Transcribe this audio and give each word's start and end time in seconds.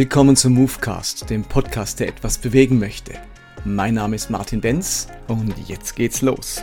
Willkommen 0.00 0.34
zum 0.34 0.54
Movecast, 0.54 1.28
dem 1.28 1.44
Podcast, 1.44 2.00
der 2.00 2.08
etwas 2.08 2.38
bewegen 2.38 2.78
möchte. 2.78 3.12
Mein 3.66 3.92
Name 3.92 4.16
ist 4.16 4.30
Martin 4.30 4.62
Benz 4.62 5.08
und 5.28 5.52
jetzt 5.68 5.94
geht's 5.94 6.22
los. 6.22 6.62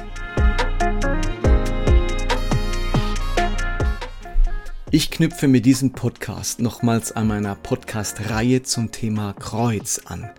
Ich 4.89 5.11
knüpfe 5.11 5.47
mit 5.47 5.67
diesem 5.67 5.91
Podcast 5.91 6.61
nochmals 6.61 7.11
an 7.11 7.27
meiner 7.27 7.53
Podcast-Reihe 7.53 8.63
zum 8.63 8.91
Thema 8.91 9.33
Kreuz 9.33 10.01
an. 10.05 10.31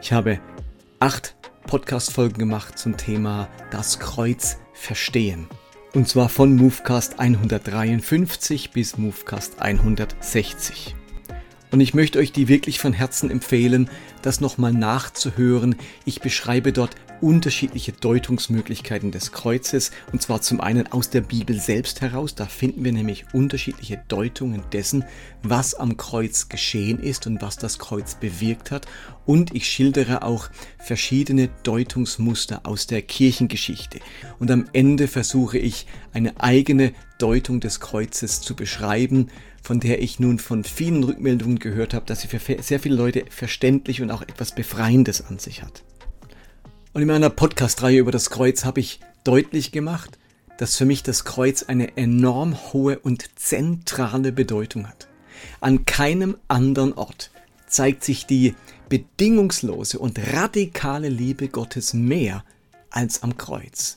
Ich 0.00 0.12
habe 0.12 0.38
acht 1.00 1.34
Podcast-Folgen 1.66 2.38
gemacht 2.38 2.78
zum 2.78 2.96
Thema 2.96 3.48
das 3.72 3.98
Kreuz 3.98 4.58
verstehen. 4.74 5.48
Und 5.92 6.06
zwar 6.06 6.28
von 6.28 6.54
Movecast 6.54 7.18
153 7.18 8.70
bis 8.70 8.96
Movecast 8.96 9.60
160. 9.60 10.94
Und 11.72 11.80
ich 11.80 11.94
möchte 11.94 12.18
euch 12.18 12.32
die 12.32 12.48
wirklich 12.48 12.78
von 12.78 12.92
Herzen 12.92 13.30
empfehlen, 13.30 13.88
das 14.20 14.40
nochmal 14.40 14.72
nachzuhören. 14.72 15.74
Ich 16.04 16.20
beschreibe 16.20 16.72
dort 16.72 16.94
unterschiedliche 17.22 17.92
Deutungsmöglichkeiten 17.92 19.10
des 19.10 19.32
Kreuzes. 19.32 19.92
Und 20.12 20.20
zwar 20.20 20.42
zum 20.42 20.60
einen 20.60 20.90
aus 20.90 21.10
der 21.10 21.20
Bibel 21.20 21.58
selbst 21.58 22.00
heraus. 22.00 22.34
Da 22.34 22.46
finden 22.46 22.84
wir 22.84 22.92
nämlich 22.92 23.26
unterschiedliche 23.32 24.02
Deutungen 24.08 24.62
dessen, 24.72 25.04
was 25.42 25.74
am 25.74 25.96
Kreuz 25.96 26.48
geschehen 26.48 26.98
ist 26.98 27.26
und 27.26 27.40
was 27.40 27.56
das 27.56 27.78
Kreuz 27.78 28.16
bewirkt 28.16 28.70
hat. 28.70 28.86
Und 29.24 29.54
ich 29.54 29.68
schildere 29.68 30.22
auch 30.22 30.50
verschiedene 30.78 31.48
Deutungsmuster 31.62 32.60
aus 32.64 32.86
der 32.86 33.02
Kirchengeschichte. 33.02 34.00
Und 34.38 34.50
am 34.50 34.66
Ende 34.72 35.08
versuche 35.08 35.58
ich 35.58 35.86
eine 36.12 36.40
eigene 36.40 36.92
Deutung 37.18 37.60
des 37.60 37.80
Kreuzes 37.80 38.40
zu 38.40 38.56
beschreiben 38.56 39.28
von 39.62 39.78
der 39.78 40.02
ich 40.02 40.18
nun 40.18 40.40
von 40.40 40.64
vielen 40.64 41.04
Rückmeldungen 41.04 41.60
gehört 41.60 41.94
habe, 41.94 42.04
dass 42.06 42.22
sie 42.22 42.26
für 42.28 42.40
sehr 42.60 42.80
viele 42.80 42.96
Leute 42.96 43.24
verständlich 43.30 44.02
und 44.02 44.10
auch 44.10 44.22
etwas 44.22 44.54
Befreiendes 44.56 45.24
an 45.24 45.38
sich 45.38 45.62
hat. 45.62 45.84
Und 46.94 47.00
in 47.00 47.08
meiner 47.08 47.30
Podcast-Reihe 47.30 48.00
über 48.00 48.12
das 48.12 48.28
Kreuz 48.28 48.66
habe 48.66 48.80
ich 48.80 49.00
deutlich 49.24 49.72
gemacht, 49.72 50.18
dass 50.58 50.76
für 50.76 50.84
mich 50.84 51.02
das 51.02 51.24
Kreuz 51.24 51.62
eine 51.62 51.96
enorm 51.96 52.56
hohe 52.72 52.98
und 52.98 53.30
zentrale 53.36 54.30
Bedeutung 54.30 54.86
hat. 54.86 55.08
An 55.60 55.86
keinem 55.86 56.36
anderen 56.48 56.92
Ort 56.92 57.30
zeigt 57.66 58.04
sich 58.04 58.26
die 58.26 58.54
bedingungslose 58.90 59.98
und 59.98 60.18
radikale 60.34 61.08
Liebe 61.08 61.48
Gottes 61.48 61.94
mehr 61.94 62.44
als 62.90 63.22
am 63.22 63.38
Kreuz. 63.38 63.96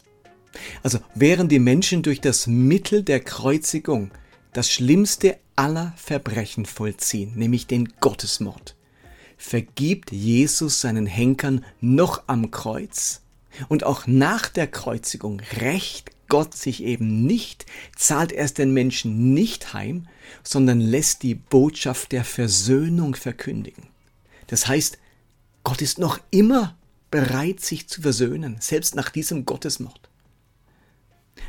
Also 0.82 1.00
während 1.16 1.52
die 1.52 1.60
Menschen 1.60 2.02
durch 2.02 2.22
das 2.22 2.48
Mittel 2.48 3.04
der 3.04 3.20
Kreuzigung 3.20 4.12
das 4.54 4.72
schlimmste 4.72 5.38
aller 5.58 5.94
Verbrechen 5.98 6.66
vollziehen, 6.66 7.34
nämlich 7.36 7.68
den 7.68 7.90
Gottesmord, 8.00 8.75
vergibt 9.38 10.12
Jesus 10.12 10.82
seinen 10.82 11.06
Henkern 11.06 11.66
noch 11.82 12.24
am 12.28 12.52
Kreuz 12.52 13.22
und 13.70 13.84
auch 13.84 14.08
nach 14.08 14.50
der 14.50 14.68
Kreuzigung 14.68 15.42
rächt 15.60 16.12
Gott 16.28 16.56
sich 16.56 16.84
eben 16.84 17.26
nicht, 17.26 17.66
zahlt 17.96 18.32
er 18.32 18.46
es 18.46 18.54
den 18.54 18.74
Menschen 18.74 19.34
nicht 19.34 19.74
heim, 19.74 20.08
sondern 20.44 20.82
lässt 20.82 21.24
die 21.24 21.36
Botschaft 21.36 22.12
der 22.12 22.24
Versöhnung 22.24 23.16
verkündigen. 23.16 23.88
Das 24.48 24.68
heißt, 24.68 24.98
Gott 25.64 25.82
ist 25.82 26.00
noch 26.00 26.20
immer 26.32 26.76
bereit, 27.12 27.60
sich 27.60 27.88
zu 27.88 28.02
versöhnen, 28.02 28.58
selbst 28.60 28.96
nach 28.96 29.10
diesem 29.10 29.46
Gottesmord. 29.46 30.10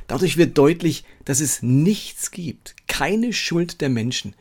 Dadurch 0.06 0.36
wird 0.36 0.56
deutlich, 0.56 1.04
dass 1.24 1.40
es 1.40 1.62
nichts 1.62 2.30
gibt, 2.30 2.76
keine 2.86 3.32
Schuld 3.32 3.80
der 3.80 3.88
Menschen, 3.88 4.34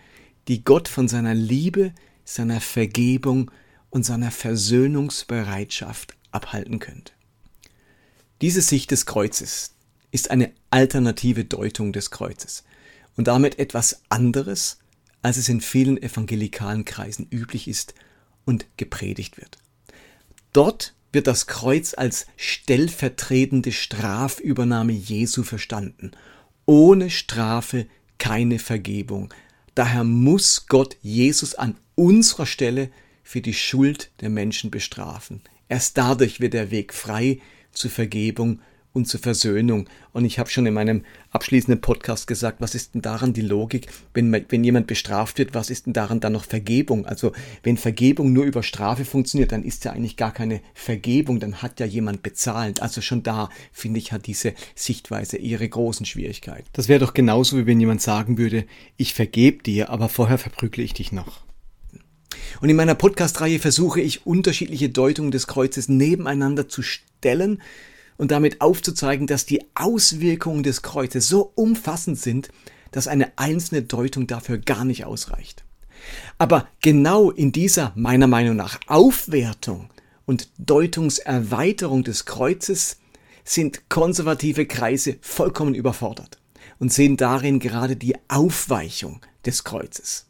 die 0.47 0.63
Gott 0.63 0.87
von 0.87 1.07
seiner 1.07 1.33
Liebe, 1.33 1.93
seiner 2.25 2.59
Vergebung 2.59 3.51
und 3.89 4.05
seiner 4.05 4.31
Versöhnungsbereitschaft 4.31 6.15
abhalten 6.31 6.79
könnte. 6.79 7.13
Diese 8.41 8.61
Sicht 8.61 8.91
des 8.91 9.05
Kreuzes 9.05 9.75
ist 10.11 10.31
eine 10.31 10.51
alternative 10.69 11.45
Deutung 11.45 11.93
des 11.93 12.11
Kreuzes 12.11 12.65
und 13.15 13.27
damit 13.27 13.59
etwas 13.59 14.01
anderes, 14.09 14.79
als 15.21 15.37
es 15.37 15.47
in 15.47 15.61
vielen 15.61 16.01
evangelikalen 16.01 16.83
Kreisen 16.83 17.27
üblich 17.31 17.67
ist 17.67 17.93
und 18.43 18.65
gepredigt 18.75 19.37
wird. 19.37 19.57
Dort 20.51 20.93
wird 21.11 21.27
das 21.27 21.47
Kreuz 21.47 21.93
als 21.93 22.27
stellvertretende 22.35 23.71
Strafübernahme 23.71 24.91
Jesu 24.91 25.43
verstanden. 25.43 26.11
Ohne 26.65 27.09
Strafe 27.09 27.87
keine 28.17 28.59
Vergebung. 28.59 29.33
Daher 29.75 30.03
muss 30.03 30.67
Gott 30.67 30.97
Jesus 31.01 31.55
an 31.55 31.77
unserer 31.95 32.45
Stelle 32.45 32.89
für 33.23 33.41
die 33.41 33.53
Schuld 33.53 34.11
der 34.21 34.29
Menschen 34.29 34.71
bestrafen. 34.71 35.41
Erst 35.67 35.97
dadurch 35.97 36.39
wird 36.39 36.53
der 36.53 36.69
Weg 36.71 36.93
frei 36.93 37.39
zur 37.71 37.89
Vergebung 37.89 38.59
und 38.95 39.07
zur 39.07 39.19
Versöhnung. 39.19 39.89
Und 40.13 40.23
ich 40.23 40.39
habe 40.39 40.49
schon 40.49 40.65
in 40.65 40.73
meinem 40.73 41.03
abschließenden 41.31 41.81
Podcast 41.81 42.27
gesagt, 42.27 42.61
was 42.61 42.75
ist 42.75 42.93
denn 42.95 43.01
daran 43.01 43.33
die 43.33 43.41
Logik, 43.41 43.87
wenn, 44.13 44.31
wenn 44.31 44.63
jemand 44.63 44.87
bestraft 44.87 45.37
wird, 45.37 45.53
was 45.53 45.69
ist 45.69 45.85
denn 45.85 45.93
daran 45.93 46.21
dann 46.21 46.31
noch 46.31 46.45
Vergebung? 46.45 47.05
Also 47.05 47.33
wenn 47.63 47.75
Vergebung 47.75 48.31
nur 48.31 48.45
über 48.45 48.63
Strafe 48.63 49.03
funktioniert, 49.03 49.51
dann 49.51 49.63
ist 49.63 49.83
ja 49.83 49.91
eigentlich 49.91 50.15
gar 50.15 50.31
keine 50.31 50.61
Vergebung, 50.73 51.41
dann 51.41 51.61
hat 51.61 51.81
ja 51.81 51.85
jemand 51.85 52.23
bezahlt. 52.23 52.81
Also 52.81 53.01
schon 53.01 53.21
da, 53.21 53.49
finde 53.73 53.99
ich, 53.99 54.13
hat 54.13 54.27
diese 54.27 54.53
Sichtweise 54.75 55.37
ihre 55.37 55.67
großen 55.67 56.05
Schwierigkeiten. 56.05 56.67
Das 56.71 56.87
wäre 56.87 56.99
doch 56.99 57.13
genauso, 57.13 57.57
wie 57.57 57.65
wenn 57.65 57.81
jemand 57.81 58.01
sagen 58.01 58.37
würde, 58.37 58.65
ich 58.95 59.13
vergebe 59.13 59.61
dir, 59.61 59.89
aber 59.89 60.07
vorher 60.07 60.37
verprügle 60.37 60.83
ich 60.83 60.93
dich 60.93 61.11
noch. 61.11 61.44
Und 62.61 62.69
in 62.69 62.75
meiner 62.75 62.95
Podcast-Reihe 62.95 63.59
versuche 63.59 64.01
ich 64.01 64.25
unterschiedliche 64.25 64.89
Deutungen 64.89 65.31
des 65.31 65.47
Kreuzes 65.47 65.89
nebeneinander 65.89 66.69
zu 66.69 66.81
stellen, 66.81 67.61
und 68.17 68.31
damit 68.31 68.61
aufzuzeigen, 68.61 69.27
dass 69.27 69.45
die 69.45 69.65
Auswirkungen 69.75 70.63
des 70.63 70.81
Kreuzes 70.81 71.27
so 71.27 71.51
umfassend 71.55 72.19
sind, 72.19 72.49
dass 72.91 73.07
eine 73.07 73.37
einzelne 73.37 73.81
Deutung 73.81 74.27
dafür 74.27 74.57
gar 74.57 74.85
nicht 74.85 75.05
ausreicht. 75.05 75.63
Aber 76.37 76.67
genau 76.81 77.31
in 77.31 77.51
dieser 77.51 77.91
meiner 77.95 78.27
Meinung 78.27 78.55
nach 78.55 78.79
Aufwertung 78.87 79.89
und 80.25 80.49
Deutungserweiterung 80.57 82.03
des 82.03 82.25
Kreuzes 82.25 82.97
sind 83.43 83.89
konservative 83.89 84.65
Kreise 84.65 85.17
vollkommen 85.21 85.75
überfordert 85.75 86.39
und 86.79 86.91
sehen 86.91 87.17
darin 87.17 87.59
gerade 87.59 87.95
die 87.95 88.15
Aufweichung 88.27 89.21
des 89.45 89.63
Kreuzes. 89.63 90.27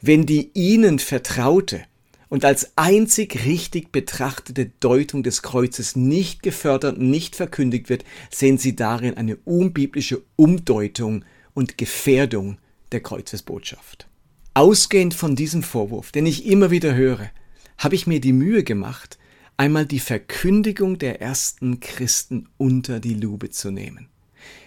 Wenn 0.00 0.26
die 0.26 0.50
ihnen 0.54 0.98
vertraute 0.98 1.82
und 2.28 2.44
als 2.44 2.72
einzig 2.76 3.44
richtig 3.44 3.92
betrachtete 3.92 4.70
Deutung 4.80 5.22
des 5.22 5.42
Kreuzes 5.42 5.96
nicht 5.96 6.42
gefördert, 6.42 6.98
nicht 6.98 7.36
verkündigt 7.36 7.88
wird, 7.88 8.04
sehen 8.30 8.58
sie 8.58 8.76
darin 8.76 9.16
eine 9.16 9.36
unbiblische 9.44 10.22
Umdeutung 10.36 11.24
und 11.54 11.76
Gefährdung 11.76 12.58
der 12.92 13.00
Kreuzesbotschaft. 13.00 14.08
Ausgehend 14.54 15.14
von 15.14 15.36
diesem 15.36 15.62
Vorwurf, 15.62 16.12
den 16.12 16.26
ich 16.26 16.46
immer 16.46 16.70
wieder 16.70 16.94
höre, 16.94 17.30
habe 17.78 17.94
ich 17.94 18.06
mir 18.06 18.20
die 18.20 18.32
Mühe 18.32 18.62
gemacht, 18.62 19.18
einmal 19.56 19.86
die 19.86 20.00
Verkündigung 20.00 20.98
der 20.98 21.20
ersten 21.20 21.80
Christen 21.80 22.48
unter 22.56 23.00
die 23.00 23.14
Lupe 23.14 23.50
zu 23.50 23.70
nehmen. 23.70 24.08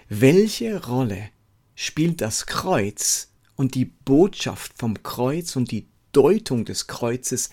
Welche 0.10 0.86
Rolle 0.86 1.30
spielt 1.76 2.22
das 2.22 2.46
Kreuz 2.46 3.33
und 3.56 3.76
die 3.76 3.86
Botschaft 3.86 4.74
vom 4.78 5.02
Kreuz 5.04 5.56
und 5.56 5.72
die 5.72 5.88
Deutung 6.12 6.66
des 6.66 6.88
Kreuzes 6.88 7.50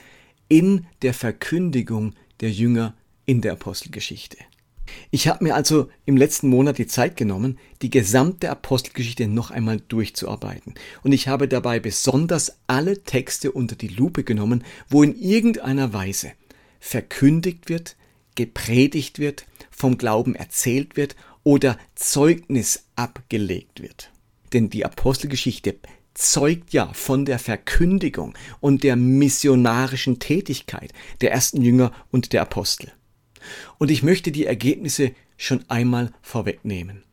in 0.49 0.87
der 1.03 1.15
Verkündigung 1.15 2.15
der 2.41 2.51
Jünger 2.51 2.95
in 3.27 3.41
der 3.41 3.53
Apostelgeschichte. 3.53 4.37
Ich 5.11 5.29
habe 5.29 5.45
mir 5.45 5.55
also 5.55 5.89
im 6.05 6.17
letzten 6.17 6.49
Monat 6.49 6.79
die 6.79 6.87
Zeit 6.87 7.17
genommen, 7.17 7.59
die 7.83 7.91
gesamte 7.91 8.51
Apostelgeschichte 8.51 9.29
noch 9.29 9.51
einmal 9.51 9.81
durchzuarbeiten. 9.81 10.75
Und 11.03 11.13
ich 11.13 11.29
habe 11.29 11.49
dabei 11.49 11.81
besonders 11.81 12.59
alle 12.67 13.03
Texte 13.03 13.53
unter 13.53 13.77
die 13.77 13.89
Lupe 13.89 14.25
genommen, 14.25 14.65
wo 14.89 15.03
in 15.03 15.17
irgendeiner 15.17 15.93
Weise 15.93 16.33
verkündigt 16.81 17.69
wird, 17.69 17.97
gepredigt 18.35 19.19
wird, 19.19 19.47
vom 19.71 19.99
Glauben 19.99 20.35
erzählt 20.35 20.97
wird 20.97 21.17
oder 21.45 21.79
Zeugnis 21.95 22.87
abgelegt 22.97 23.83
wird. 23.83 24.11
Denn 24.53 24.71
die 24.71 24.85
Apostelgeschichte 24.85 25.77
zeugt 26.15 26.73
ja 26.73 26.93
von 26.93 27.25
der 27.25 27.39
Verkündigung 27.39 28.35
und 28.61 28.83
der 28.83 28.97
missionarischen 28.97 30.19
Tätigkeit 30.19 30.93
der 31.21 31.33
ersten 31.33 31.63
Jünger 31.63 31.93
und 32.11 32.33
der 32.33 32.43
Apostel. 32.43 32.93
Und 33.79 33.91
ich 33.91 34.03
möchte 34.03 34.33
die 34.33 34.47
Ergebnisse 34.47 35.13
schon 35.37 35.65
einmal 35.69 36.13
vorwegnehmen. 36.21 37.05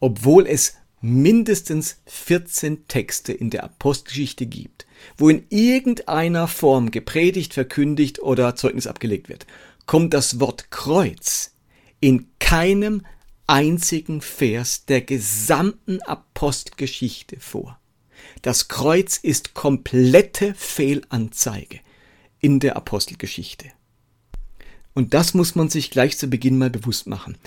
Obwohl 0.00 0.46
es 0.46 0.74
mindestens 1.00 2.00
14 2.06 2.86
Texte 2.88 3.32
in 3.32 3.50
der 3.50 3.64
Apostelgeschichte 3.64 4.46
gibt, 4.46 4.86
wo 5.16 5.28
in 5.28 5.44
irgendeiner 5.48 6.48
Form 6.48 6.90
gepredigt, 6.90 7.54
verkündigt 7.54 8.20
oder 8.20 8.56
Zeugnis 8.56 8.86
abgelegt 8.86 9.28
wird, 9.28 9.46
kommt 9.86 10.12
das 10.12 10.40
Wort 10.40 10.70
Kreuz 10.70 11.54
in 12.00 12.26
keinem 12.38 13.02
einzigen 13.50 14.20
Vers 14.20 14.84
der 14.86 15.00
gesamten 15.00 16.00
Apostelgeschichte 16.02 17.40
vor. 17.40 17.80
Das 18.42 18.68
Kreuz 18.68 19.16
ist 19.16 19.54
komplette 19.54 20.54
Fehlanzeige 20.54 21.80
in 22.38 22.60
der 22.60 22.76
Apostelgeschichte. 22.76 23.66
Und 24.94 25.14
das 25.14 25.34
muss 25.34 25.56
man 25.56 25.68
sich 25.68 25.90
gleich 25.90 26.16
zu 26.16 26.28
Beginn 26.28 26.58
mal 26.58 26.70
bewusst 26.70 27.08
machen. 27.08 27.38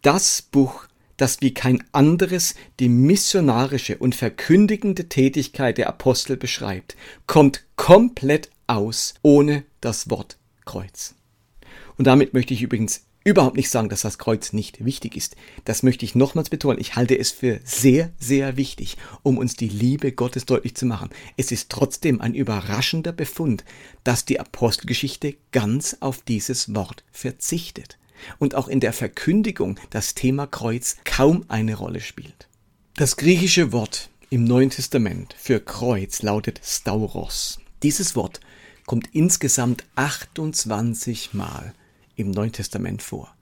Das 0.00 0.40
Buch, 0.40 0.86
das 1.18 1.42
wie 1.42 1.52
kein 1.52 1.84
anderes 1.92 2.54
die 2.78 2.88
missionarische 2.88 3.98
und 3.98 4.14
verkündigende 4.14 5.10
Tätigkeit 5.10 5.76
der 5.76 5.88
Apostel 5.88 6.38
beschreibt, 6.38 6.96
kommt 7.26 7.66
komplett 7.76 8.48
aus 8.66 9.12
ohne 9.20 9.64
das 9.82 10.08
Wort 10.08 10.38
Kreuz. 10.64 11.14
Und 11.98 12.06
damit 12.06 12.32
möchte 12.32 12.54
ich 12.54 12.62
übrigens 12.62 13.04
überhaupt 13.24 13.56
nicht 13.56 13.70
sagen, 13.70 13.88
dass 13.88 14.02
das 14.02 14.18
Kreuz 14.18 14.52
nicht 14.52 14.84
wichtig 14.84 15.16
ist. 15.16 15.36
Das 15.64 15.82
möchte 15.82 16.04
ich 16.04 16.14
nochmals 16.14 16.50
betonen. 16.50 16.80
Ich 16.80 16.96
halte 16.96 17.18
es 17.18 17.30
für 17.30 17.60
sehr, 17.64 18.10
sehr 18.18 18.56
wichtig, 18.56 18.96
um 19.22 19.38
uns 19.38 19.54
die 19.54 19.68
Liebe 19.68 20.12
Gottes 20.12 20.46
deutlich 20.46 20.74
zu 20.74 20.86
machen. 20.86 21.10
Es 21.36 21.52
ist 21.52 21.68
trotzdem 21.70 22.20
ein 22.20 22.34
überraschender 22.34 23.12
Befund, 23.12 23.64
dass 24.04 24.24
die 24.24 24.40
Apostelgeschichte 24.40 25.36
ganz 25.52 25.98
auf 26.00 26.22
dieses 26.22 26.74
Wort 26.74 27.04
verzichtet 27.12 27.98
und 28.38 28.54
auch 28.54 28.68
in 28.68 28.80
der 28.80 28.92
Verkündigung 28.92 29.78
das 29.90 30.14
Thema 30.14 30.46
Kreuz 30.46 30.96
kaum 31.04 31.44
eine 31.48 31.74
Rolle 31.74 32.00
spielt. 32.00 32.48
Das 32.96 33.16
griechische 33.16 33.72
Wort 33.72 34.10
im 34.30 34.44
Neuen 34.44 34.70
Testament 34.70 35.34
für 35.38 35.60
Kreuz 35.60 36.22
lautet 36.22 36.60
Stauros. 36.62 37.58
Dieses 37.82 38.14
Wort 38.14 38.40
kommt 38.86 39.08
insgesamt 39.12 39.84
28 39.96 41.32
Mal 41.32 41.74
im 42.20 42.30
Neuen 42.30 42.52
Testament 42.52 43.02
vor. 43.02 43.34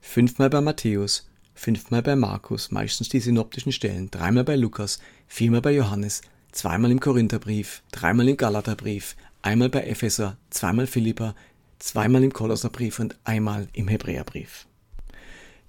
Fünfmal 0.00 0.50
bei 0.50 0.60
Matthäus, 0.60 1.28
fünfmal 1.54 2.02
bei 2.02 2.16
Markus, 2.16 2.70
meistens 2.70 3.08
die 3.08 3.20
synoptischen 3.20 3.72
Stellen, 3.72 4.10
dreimal 4.10 4.44
bei 4.44 4.56
Lukas, 4.56 4.98
viermal 5.26 5.62
bei 5.62 5.72
Johannes, 5.72 6.22
zweimal 6.52 6.90
im 6.90 7.00
Korintherbrief, 7.00 7.82
dreimal 7.92 8.28
im 8.28 8.36
Galaterbrief, 8.36 9.16
einmal 9.42 9.68
bei 9.68 9.84
Epheser, 9.84 10.36
zweimal 10.50 10.86
Philippa, 10.86 11.34
zweimal 11.78 12.24
im 12.24 12.32
Kolosserbrief 12.32 12.98
und 12.98 13.16
einmal 13.24 13.68
im 13.72 13.88
Hebräerbrief. 13.88 14.66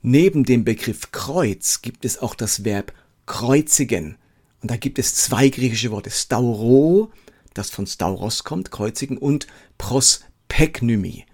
Neben 0.01 0.43
dem 0.45 0.63
Begriff 0.63 1.11
Kreuz 1.11 1.81
gibt 1.81 2.05
es 2.05 2.19
auch 2.19 2.35
das 2.35 2.63
Verb 2.63 2.93
kreuzigen. 3.25 4.17
Und 4.61 4.71
da 4.71 4.77
gibt 4.77 4.99
es 4.99 5.15
zwei 5.15 5.49
griechische 5.49 5.91
Worte, 5.91 6.09
stauro, 6.09 7.11
das 7.53 7.69
von 7.69 7.87
stauros 7.87 8.43
kommt, 8.43 8.71
kreuzigen, 8.71 9.17
und 9.17 9.47
prospeknymi, 9.77 11.25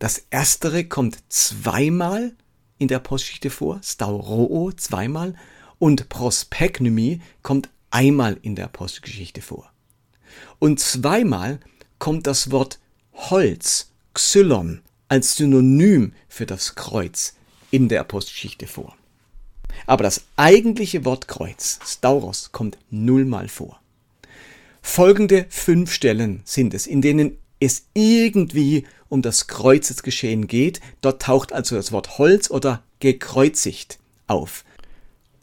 das 0.00 0.24
erstere 0.30 0.84
kommt 0.84 1.18
zweimal 1.28 2.32
in 2.78 2.88
der 2.88 2.96
Apostelgeschichte 2.96 3.50
vor, 3.50 3.80
Stauroo 3.84 4.72
zweimal 4.72 5.34
und 5.78 6.08
Prospeknumi 6.08 7.20
kommt 7.42 7.68
einmal 7.90 8.38
in 8.40 8.56
der 8.56 8.64
Apostelgeschichte 8.64 9.42
vor. 9.42 9.70
Und 10.58 10.80
zweimal 10.80 11.60
kommt 11.98 12.26
das 12.26 12.50
Wort 12.50 12.78
Holz, 13.12 13.90
Xylon, 14.14 14.80
als 15.08 15.36
Synonym 15.36 16.14
für 16.28 16.46
das 16.46 16.74
Kreuz 16.74 17.34
in 17.70 17.90
der 17.90 18.00
Apostelgeschichte 18.00 18.66
vor. 18.66 18.96
Aber 19.86 20.02
das 20.02 20.22
eigentliche 20.36 21.04
Wort 21.04 21.28
Kreuz, 21.28 21.78
Stauros, 21.84 22.52
kommt 22.52 22.78
nullmal 22.88 23.48
vor. 23.48 23.80
Folgende 24.80 25.44
fünf 25.50 25.92
Stellen 25.92 26.40
sind 26.46 26.72
es, 26.72 26.86
in 26.86 27.02
denen 27.02 27.36
es 27.60 27.84
irgendwie 27.92 28.86
um 29.10 29.20
das 29.20 29.46
Kreuzesgeschehen 29.46 30.46
geht. 30.46 30.80
Dort 31.02 31.20
taucht 31.20 31.52
also 31.52 31.76
das 31.76 31.92
Wort 31.92 32.16
Holz 32.16 32.50
oder 32.50 32.82
gekreuzigt 33.00 33.98
auf. 34.26 34.64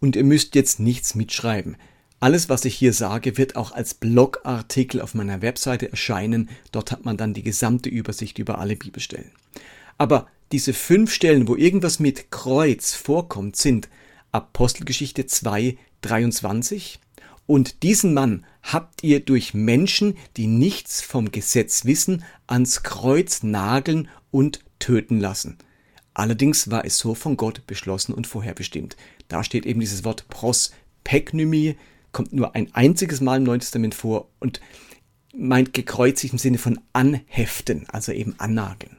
Und 0.02 0.16
ihr 0.16 0.24
müsst 0.24 0.56
jetzt 0.56 0.80
nichts 0.80 1.14
mitschreiben. 1.14 1.78
Alles, 2.20 2.50
was 2.50 2.66
ich 2.66 2.74
hier 2.74 2.94
sage, 2.94 3.38
wird 3.38 3.56
auch 3.56 3.72
als 3.72 3.94
Blogartikel 3.94 5.02
auf 5.02 5.14
meiner 5.14 5.44
Webseite 5.44 5.92
erscheinen. 5.92 6.50
Dort 6.72 6.92
hat 6.92 7.06
man 7.06 7.18
dann 7.18 7.36
die 7.36 7.44
gesamte 7.44 7.90
Übersicht 7.90 8.40
über 8.40 8.58
alle 8.58 8.76
Bibelstellen. 8.76 9.32
Aber 10.00 10.28
diese 10.52 10.74
fünf 10.74 11.14
Stellen, 11.14 11.48
wo 11.48 11.56
irgendwas 11.56 12.00
mit 12.00 12.32
Kreuz 12.32 12.94
vorkommt, 12.94 13.56
sind 13.56 13.90
Apostelgeschichte 14.32 15.28
2, 15.28 15.78
23, 16.02 17.00
und 17.46 17.82
diesen 17.82 18.14
Mann 18.14 18.46
habt 18.74 19.04
ihr 19.04 19.22
durch 19.22 19.54
Menschen, 19.54 20.18
die 20.36 20.48
nichts 20.48 21.02
vom 21.02 21.32
Gesetz 21.32 21.86
wissen, 21.86 22.24
ans 22.48 22.84
Kreuz 22.84 23.44
nageln 23.44 24.10
und 24.30 24.60
töten 24.80 25.20
lassen. 25.20 25.58
Allerdings 26.14 26.70
war 26.70 26.84
es 26.84 26.98
so 26.98 27.16
von 27.16 27.38
Gott 27.38 27.66
beschlossen 27.66 28.14
und 28.14 28.28
vorherbestimmt. 28.28 28.98
Da 29.28 29.44
steht 29.44 29.66
eben 29.66 29.80
dieses 29.80 30.04
Wort 30.04 30.28
Prospeknymie, 30.30 31.78
kommt 32.12 32.34
nur 32.34 32.56
ein 32.56 32.74
einziges 32.74 33.22
Mal 33.22 33.38
im 33.38 33.44
Neuen 33.44 33.60
Testament 33.60 33.96
vor 33.96 34.30
und 34.40 34.60
meint 35.36 35.74
gekreuzigt 35.74 36.34
im 36.34 36.40
Sinne 36.40 36.58
von 36.58 36.80
anheften, 36.94 37.86
also 37.90 38.12
eben 38.12 38.36
annageln. 38.40 38.98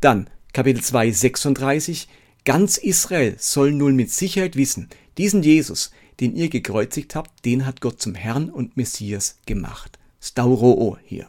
Dann 0.00 0.28
Kapitel 0.52 0.82
2, 0.82 1.10
36. 1.10 2.08
Ganz 2.44 2.78
Israel 2.78 3.36
soll 3.38 3.72
nun 3.72 3.94
mit 3.96 4.10
Sicherheit 4.10 4.56
wissen, 4.56 4.88
diesen 5.18 5.42
Jesus, 5.42 5.92
den 6.20 6.34
ihr 6.36 6.48
gekreuzigt 6.48 7.14
habt, 7.14 7.44
den 7.44 7.66
hat 7.66 7.80
Gott 7.80 8.00
zum 8.00 8.14
Herrn 8.14 8.50
und 8.50 8.76
Messias 8.76 9.38
gemacht. 9.46 9.98
Stauroo 10.20 10.96
hier. 11.04 11.28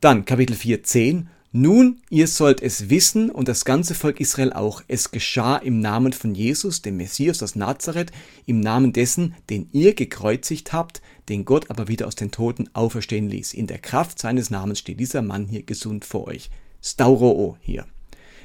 Dann 0.00 0.24
Kapitel 0.24 0.56
4, 0.56 0.82
10. 0.82 1.28
Nun, 1.54 2.00
ihr 2.08 2.28
sollt 2.28 2.62
es 2.62 2.88
wissen 2.88 3.28
und 3.30 3.46
das 3.46 3.66
ganze 3.66 3.94
Volk 3.94 4.20
Israel 4.20 4.54
auch. 4.54 4.82
Es 4.88 5.10
geschah 5.10 5.56
im 5.58 5.80
Namen 5.80 6.14
von 6.14 6.34
Jesus, 6.34 6.80
dem 6.80 6.96
Messias 6.96 7.42
aus 7.42 7.56
Nazareth, 7.56 8.10
im 8.46 8.60
Namen 8.60 8.94
dessen, 8.94 9.34
den 9.50 9.68
ihr 9.70 9.94
gekreuzigt 9.94 10.72
habt, 10.72 11.02
den 11.28 11.44
Gott 11.44 11.70
aber 11.70 11.88
wieder 11.88 12.06
aus 12.06 12.14
den 12.14 12.30
Toten 12.30 12.70
auferstehen 12.72 13.28
ließ. 13.28 13.52
In 13.52 13.66
der 13.66 13.78
Kraft 13.78 14.18
seines 14.18 14.48
Namens 14.48 14.78
steht 14.78 14.98
dieser 14.98 15.20
Mann 15.20 15.46
hier 15.46 15.62
gesund 15.62 16.06
vor 16.06 16.26
euch. 16.26 16.48
Stauroo 16.82 17.56
hier. 17.60 17.86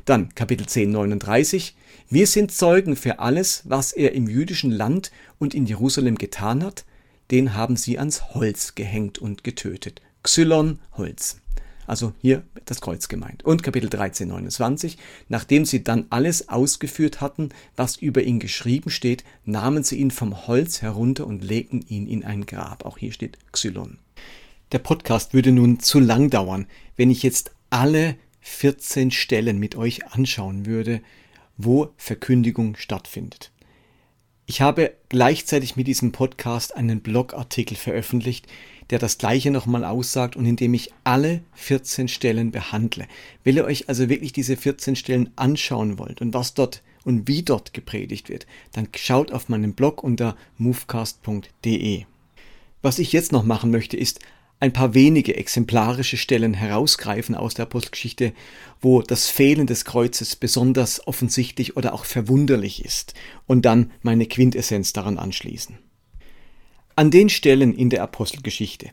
Dann 0.08 0.34
Kapitel 0.36 0.66
10, 0.66 0.92
39. 0.92 1.76
Wir 2.10 2.28
sind 2.28 2.54
Zeugen 2.54 2.96
für 2.96 3.20
alles, 3.20 3.64
was 3.66 3.92
er 3.92 4.14
im 4.14 4.30
jüdischen 4.30 4.72
Land 4.72 5.12
und 5.38 5.54
in 5.54 5.66
Jerusalem 5.66 6.16
getan 6.16 6.64
hat. 6.64 6.86
Den 7.30 7.56
haben 7.56 7.76
sie 7.76 8.00
ans 8.00 8.34
Holz 8.34 8.74
gehängt 8.74 9.20
und 9.20 9.44
getötet. 9.44 10.02
Xylon, 10.24 10.80
Holz. 10.94 11.42
Also 11.88 12.14
hier 12.22 12.44
das 12.64 12.80
Kreuz 12.80 13.10
gemeint. 13.10 13.44
Und 13.44 13.64
Kapitel 13.64 13.90
13, 13.90 14.30
29. 14.30 14.98
Nachdem 15.28 15.66
sie 15.66 15.84
dann 15.84 16.06
alles 16.10 16.48
ausgeführt 16.48 17.20
hatten, 17.20 17.50
was 17.76 17.98
über 17.98 18.24
ihn 18.24 18.40
geschrieben 18.40 18.90
steht, 18.90 19.26
nahmen 19.44 19.84
sie 19.84 19.98
ihn 19.98 20.12
vom 20.12 20.48
Holz 20.48 20.82
herunter 20.82 21.28
und 21.28 21.44
legten 21.44 21.82
ihn 21.86 22.08
in 22.08 22.24
ein 22.24 22.46
Grab. 22.46 22.86
Auch 22.86 22.98
hier 22.98 23.12
steht 23.12 23.40
Xylon. 23.52 23.98
Der 24.72 24.80
Podcast 24.80 25.34
würde 25.34 25.52
nun 25.52 25.82
zu 25.82 26.00
lang 26.00 26.30
dauern, 26.30 26.66
wenn 26.96 27.10
ich 27.10 27.24
jetzt 27.24 27.52
alle 27.70 28.16
14 28.48 29.12
Stellen 29.12 29.60
mit 29.60 29.76
euch 29.76 30.08
anschauen 30.08 30.66
würde, 30.66 31.02
wo 31.58 31.94
Verkündigung 31.98 32.76
stattfindet. 32.76 33.52
Ich 34.48 34.62
habe 34.62 34.96
gleichzeitig 35.10 35.76
mit 35.76 35.86
diesem 35.86 36.12
Podcast 36.12 36.76
einen 36.76 37.02
Blogartikel 37.02 37.76
veröffentlicht, 37.76 38.48
der 38.90 38.98
das 38.98 39.18
gleiche 39.18 39.52
nochmal 39.52 39.84
aussagt 39.84 40.36
und 40.36 40.46
in 40.46 40.56
dem 40.56 40.74
ich 40.74 40.92
alle 41.04 41.42
14 41.54 42.08
Stellen 42.08 42.52
behandle. 42.52 43.08
Wenn 43.44 43.58
ihr 43.58 43.66
euch 43.66 43.90
also 43.90 44.10
wirklich 44.10 44.32
diese 44.32 44.56
14 44.56 44.96
Stellen 44.96 45.30
anschauen 45.36 46.00
wollt 46.00 46.22
und 46.22 46.34
was 46.34 46.54
dort 46.54 46.82
und 47.04 47.28
wie 47.28 47.44
dort 47.44 47.74
gepredigt 47.74 48.30
wird, 48.30 48.48
dann 48.72 48.88
schaut 48.96 49.32
auf 49.32 49.50
meinen 49.50 49.74
Blog 49.74 50.04
unter 50.04 50.36
movecast.de. 50.58 52.06
Was 52.82 53.00
ich 53.00 53.12
jetzt 53.12 53.34
noch 53.34 53.44
machen 53.44 53.70
möchte, 53.70 53.98
ist 53.98 54.20
ein 54.60 54.74
paar 54.74 54.94
wenige 54.94 55.36
exemplarische 55.36 56.18
Stellen 56.18 56.54
herausgreifen 56.54 57.36
aus 57.36 57.54
der 57.54 57.64
Apostelgeschichte, 57.64 58.34
wo 58.82 59.02
das 59.02 59.30
Fehlen 59.30 59.68
des 59.68 59.86
Kreuzes 59.86 60.36
besonders 60.36 61.06
offensichtlich 61.08 61.78
oder 61.78 61.94
auch 61.94 62.06
verwunderlich 62.06 62.84
ist, 62.84 63.14
und 63.46 63.66
dann 63.66 63.92
meine 64.02 64.26
Quintessenz 64.26 64.94
daran 64.94 65.20
anschließen. 65.20 65.78
An 66.96 67.12
den 67.12 67.30
Stellen 67.30 67.76
in 67.76 67.92
der 67.92 68.02
Apostelgeschichte, 68.02 68.90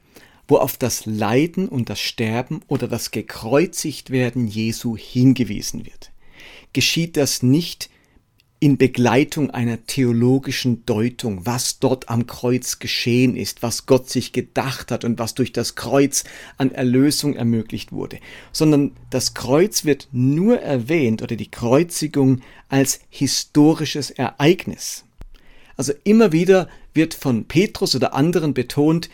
wo 0.47 0.59
auf 0.59 0.77
das 0.77 1.07
Leiden 1.07 1.69
und 1.69 1.89
das 1.89 2.01
Sterben 2.01 2.61
oder 2.69 2.87
das 2.87 3.11
Gekreuzigtwerden 3.11 4.47
Jesu 4.47 4.97
hingewiesen 4.97 5.87
wird, 5.87 6.13
geschieht 6.75 7.17
das 7.17 7.43
nicht 7.43 7.89
in 8.65 8.79
Begleitung 8.79 9.51
einer 9.51 9.85
theologischen 9.85 10.87
Deutung, 10.87 11.45
was 11.45 11.81
dort 11.81 12.09
am 12.09 12.27
Kreuz 12.27 12.79
geschehen 12.79 13.37
ist, 13.37 13.63
was 13.63 13.85
Gott 13.85 14.09
sich 14.09 14.33
gedacht 14.33 14.91
hat 14.91 15.05
und 15.05 15.19
was 15.19 15.35
durch 15.35 15.53
das 15.53 15.75
Kreuz 15.75 16.25
an 16.57 16.71
Erlösung 16.71 17.37
ermöglicht 17.37 17.93
wurde, 17.93 18.21
sondern 18.53 18.93
das 19.11 19.35
Kreuz 19.35 19.85
wird 19.85 20.09
nur 20.13 20.61
erwähnt 20.63 21.21
oder 21.21 21.37
die 21.37 21.51
Kreuzigung 21.51 22.41
als 22.71 23.01
historisches 23.11 24.09
Ereignis. 24.09 25.05
Also 25.77 25.93
immer 26.05 26.33
wieder 26.33 26.71
wird 26.95 27.13
von 27.13 27.45
Petrus 27.45 27.95
oder 27.95 28.15
anderen 28.15 28.55
betont, 28.55 29.11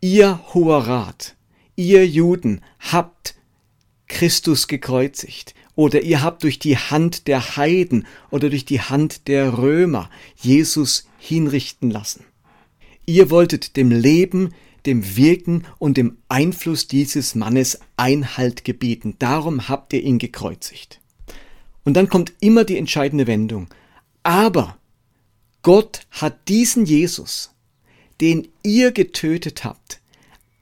ihr 0.00 0.40
hoher 0.52 0.88
Rat, 0.88 1.36
ihr 1.76 2.04
Juden 2.08 2.60
habt 2.80 3.36
Christus 4.08 4.66
gekreuzigt 4.66 5.54
oder 5.80 6.02
ihr 6.02 6.20
habt 6.20 6.42
durch 6.42 6.58
die 6.58 6.76
Hand 6.76 7.26
der 7.26 7.56
Heiden 7.56 8.06
oder 8.30 8.50
durch 8.50 8.66
die 8.66 8.82
Hand 8.82 9.28
der 9.28 9.56
Römer 9.56 10.10
Jesus 10.36 11.08
hinrichten 11.16 11.90
lassen. 11.90 12.26
Ihr 13.06 13.30
wolltet 13.30 13.78
dem 13.78 13.90
Leben, 13.90 14.52
dem 14.84 15.16
Wirken 15.16 15.64
und 15.78 15.96
dem 15.96 16.18
Einfluss 16.28 16.86
dieses 16.86 17.34
Mannes 17.34 17.80
Einhalt 17.96 18.66
gebieten. 18.66 19.14
Darum 19.18 19.70
habt 19.70 19.94
ihr 19.94 20.02
ihn 20.02 20.18
gekreuzigt. 20.18 21.00
Und 21.82 21.94
dann 21.94 22.10
kommt 22.10 22.34
immer 22.40 22.64
die 22.64 22.76
entscheidende 22.76 23.26
Wendung. 23.26 23.68
Aber 24.22 24.76
Gott 25.62 26.02
hat 26.10 26.46
diesen 26.48 26.84
Jesus, 26.84 27.54
den 28.20 28.48
ihr 28.62 28.92
getötet 28.92 29.64
habt, 29.64 30.02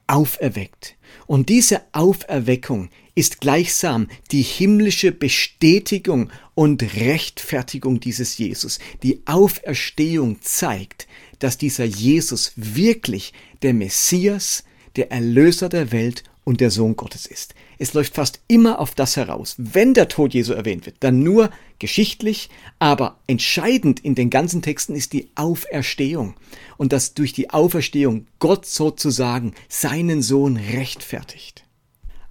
auferweckt. 0.07 0.95
Und 1.27 1.49
diese 1.49 1.83
Auferweckung 1.91 2.91
ist 3.19 3.41
gleichsam 3.41 4.07
die 4.31 4.43
himmlische 4.43 5.11
Bestätigung 5.11 6.31
und 6.55 6.95
Rechtfertigung 6.95 7.99
dieses 7.99 8.39
Jesus. 8.39 8.79
Die 9.03 9.23
Auferstehung 9.27 10.41
zeigt, 10.41 11.09
dass 11.41 11.59
dieser 11.59 11.85
Jesus 11.85 12.53
wirklich 12.55 13.33
der 13.63 13.75
Messias, 13.75 14.63
der 14.95 15.11
Erlöser 15.11 15.69
der 15.69 15.91
Welt 15.91 16.23
und 16.45 16.61
der 16.61 16.71
Sohn 16.71 16.95
Gottes 16.95 17.27
ist. 17.27 17.57
Es 17.79 17.93
läuft 17.93 18.15
fast 18.15 18.39
immer 18.47 18.79
auf 18.79 18.95
das 18.95 19.17
heraus. 19.17 19.57
Wenn 19.59 19.95
der 19.95 20.07
Tod 20.07 20.33
Jesu 20.33 20.53
erwähnt 20.53 20.87
wird, 20.87 20.99
dann 21.01 21.25
nur 21.25 21.51
geschichtlich, 21.81 22.51
aber 22.79 23.19
entscheidend 23.27 23.99
in 23.99 24.15
den 24.15 24.31
ganzen 24.31 24.63
Texten 24.63 24.95
ist 24.95 25.13
die 25.13 25.29
Auferstehung 25.35 26.37
und 26.77 26.93
dass 26.93 27.15
durch 27.15 27.33
die 27.33 27.51
Auferstehung 27.51 28.29
Gott 28.39 28.65
sozusagen 28.65 29.55
seinen 29.69 30.23
Sohn 30.23 30.57
rechtfertigt. 30.57 31.65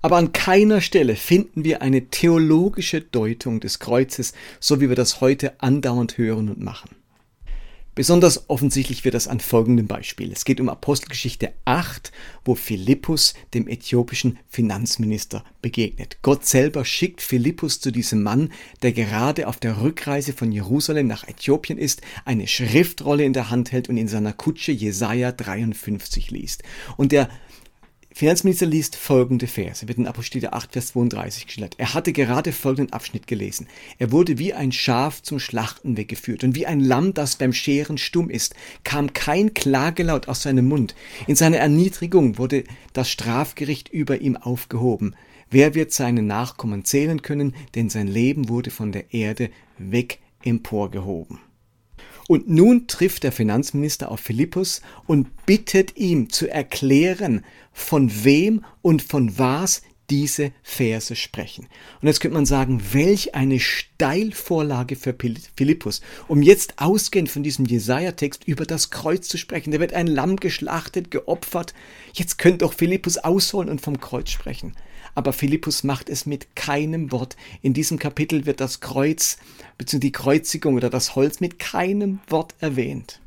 Aber 0.08 0.16
an 0.16 0.32
keiner 0.32 0.80
Stelle 0.80 1.18
finden 1.18 1.66
wir 1.66 1.82
eine 1.82 2.06
theologische 2.06 3.02
Deutung 3.02 3.60
des 3.60 3.80
Kreuzes, 3.80 4.32
so 4.62 4.80
wie 4.80 4.88
wir 4.88 4.96
das 4.96 5.20
heute 5.20 5.62
andauernd 5.62 6.18
hören 6.18 6.48
und 6.48 6.62
machen. 6.62 6.92
Besonders 7.94 8.50
offensichtlich 8.50 9.04
wird 9.04 9.16
das 9.16 9.28
an 9.28 9.42
folgendem 9.42 9.88
Beispiel. 9.88 10.32
Es 10.32 10.46
geht 10.46 10.62
um 10.62 10.70
Apostelgeschichte 10.70 11.52
8, 11.66 12.14
wo 12.46 12.56
Philippus 12.56 13.34
dem 13.54 13.68
äthiopischen 13.68 14.38
Finanzminister 14.48 15.44
begegnet. 15.62 16.20
Gott 16.22 16.46
selber 16.46 16.86
schickt 16.86 17.22
Philippus 17.22 17.82
zu 17.82 17.92
diesem 17.92 18.24
Mann, 18.24 18.54
der 18.84 18.94
gerade 18.94 19.48
auf 19.48 19.58
der 19.58 19.82
Rückreise 19.82 20.32
von 20.32 20.54
Jerusalem 20.54 21.08
nach 21.08 21.28
Äthiopien 21.28 21.80
ist, 21.80 22.02
eine 22.24 22.48
Schriftrolle 22.48 23.26
in 23.26 23.34
der 23.34 23.50
Hand 23.50 23.74
hält 23.74 23.90
und 23.90 23.98
in 23.98 24.08
seiner 24.08 24.32
Kutsche 24.32 24.72
Jesaja 24.72 25.34
53 25.34 26.32
liest. 26.32 26.64
Und 26.96 27.12
der 27.12 27.28
Finanzminister 28.18 28.66
liest 28.66 28.96
folgende 28.96 29.46
Verse, 29.46 29.88
wird 29.88 30.00
in 30.00 30.08
Apostel 30.08 30.48
8, 30.48 30.72
Vers 30.72 30.88
32 30.88 31.46
geschildert. 31.46 31.76
Er 31.78 31.94
hatte 31.94 32.14
gerade 32.14 32.52
folgenden 32.52 32.92
Abschnitt 32.92 33.28
gelesen. 33.28 33.68
Er 34.00 34.12
wurde 34.12 34.40
wie 34.40 34.56
ein 34.56 34.72
Schaf 34.72 35.22
zum 35.22 35.38
Schlachten 35.38 35.98
weggeführt 35.98 36.44
und 36.44 36.56
wie 36.56 36.66
ein 36.66 36.80
Lamm, 36.80 37.14
das 37.14 37.36
beim 37.36 37.54
Scheren 37.54 38.00
stumm 38.00 38.32
ist, 38.32 38.56
kam 38.84 39.14
kein 39.14 39.54
Klagelaut 39.54 40.30
aus 40.30 40.42
seinem 40.42 40.68
Mund. 40.68 40.96
In 41.28 41.36
seiner 41.36 41.58
Erniedrigung 41.58 42.40
wurde 42.40 42.64
das 42.92 43.12
Strafgericht 43.12 43.90
über 43.90 44.20
ihm 44.20 44.36
aufgehoben. 44.36 45.14
Wer 45.52 45.76
wird 45.76 45.94
seine 45.94 46.24
Nachkommen 46.24 46.86
zählen 46.86 47.22
können, 47.22 47.54
denn 47.76 47.92
sein 47.92 48.08
Leben 48.08 48.50
wurde 48.50 48.72
von 48.72 48.92
der 48.92 49.14
Erde 49.14 49.52
weg 49.78 50.18
emporgehoben. 50.44 51.38
Und 52.28 52.50
nun 52.50 52.88
trifft 52.88 53.24
der 53.24 53.32
Finanzminister 53.32 54.12
auf 54.12 54.20
Philippus 54.20 54.82
und 55.06 55.46
bittet 55.46 55.98
ihm 55.98 56.30
zu 56.30 56.50
erklären, 56.50 57.46
von 57.72 58.24
wem 58.24 58.66
und 58.82 59.02
von 59.02 59.38
was 59.38 59.82
diese 60.10 60.52
Verse 60.64 61.16
sprechen. 61.16 61.68
Und 62.02 62.08
jetzt 62.08 62.22
könnte 62.22 62.36
man 62.36 62.46
sagen, 62.46 62.82
welch 62.94 63.36
eine 63.36 63.60
Steilvorlage 63.60 64.96
für 64.96 65.14
Philippus, 65.56 66.02
um 66.28 66.42
jetzt 66.42 66.76
ausgehend 66.78 67.30
von 67.30 67.44
diesem 67.44 67.66
Jesaja-Text 67.66 68.46
über 68.46 68.66
das 68.66 68.90
Kreuz 68.90 69.28
zu 69.28 69.38
sprechen. 69.38 69.72
Da 69.72 69.80
wird 69.80 69.94
ein 69.94 70.08
Lamm 70.08 70.38
geschlachtet, 70.38 71.12
geopfert. 71.12 71.74
Jetzt 72.14 72.38
könnte 72.38 72.60
doch 72.60 72.74
Philippus 72.74 73.18
ausholen 73.18 73.70
und 73.70 73.82
vom 73.82 74.00
Kreuz 74.00 74.30
sprechen 74.30 74.74
aber 75.18 75.34
Philippus 75.34 75.84
macht 75.84 76.10
es 76.10 76.28
mit 76.28 76.56
keinem 76.56 77.12
Wort. 77.12 77.38
In 77.64 77.74
diesem 77.74 77.98
Kapitel 77.98 78.46
wird 78.46 78.62
das 78.62 78.82
Kreuz 78.82 79.38
bzw. 79.80 79.98
die 79.98 80.12
Kreuzigung 80.12 80.76
oder 80.76 80.92
das 80.92 81.16
Holz 81.16 81.40
mit 81.40 81.58
keinem 81.58 82.20
Wort 82.28 82.54
erwähnt. 82.60 83.20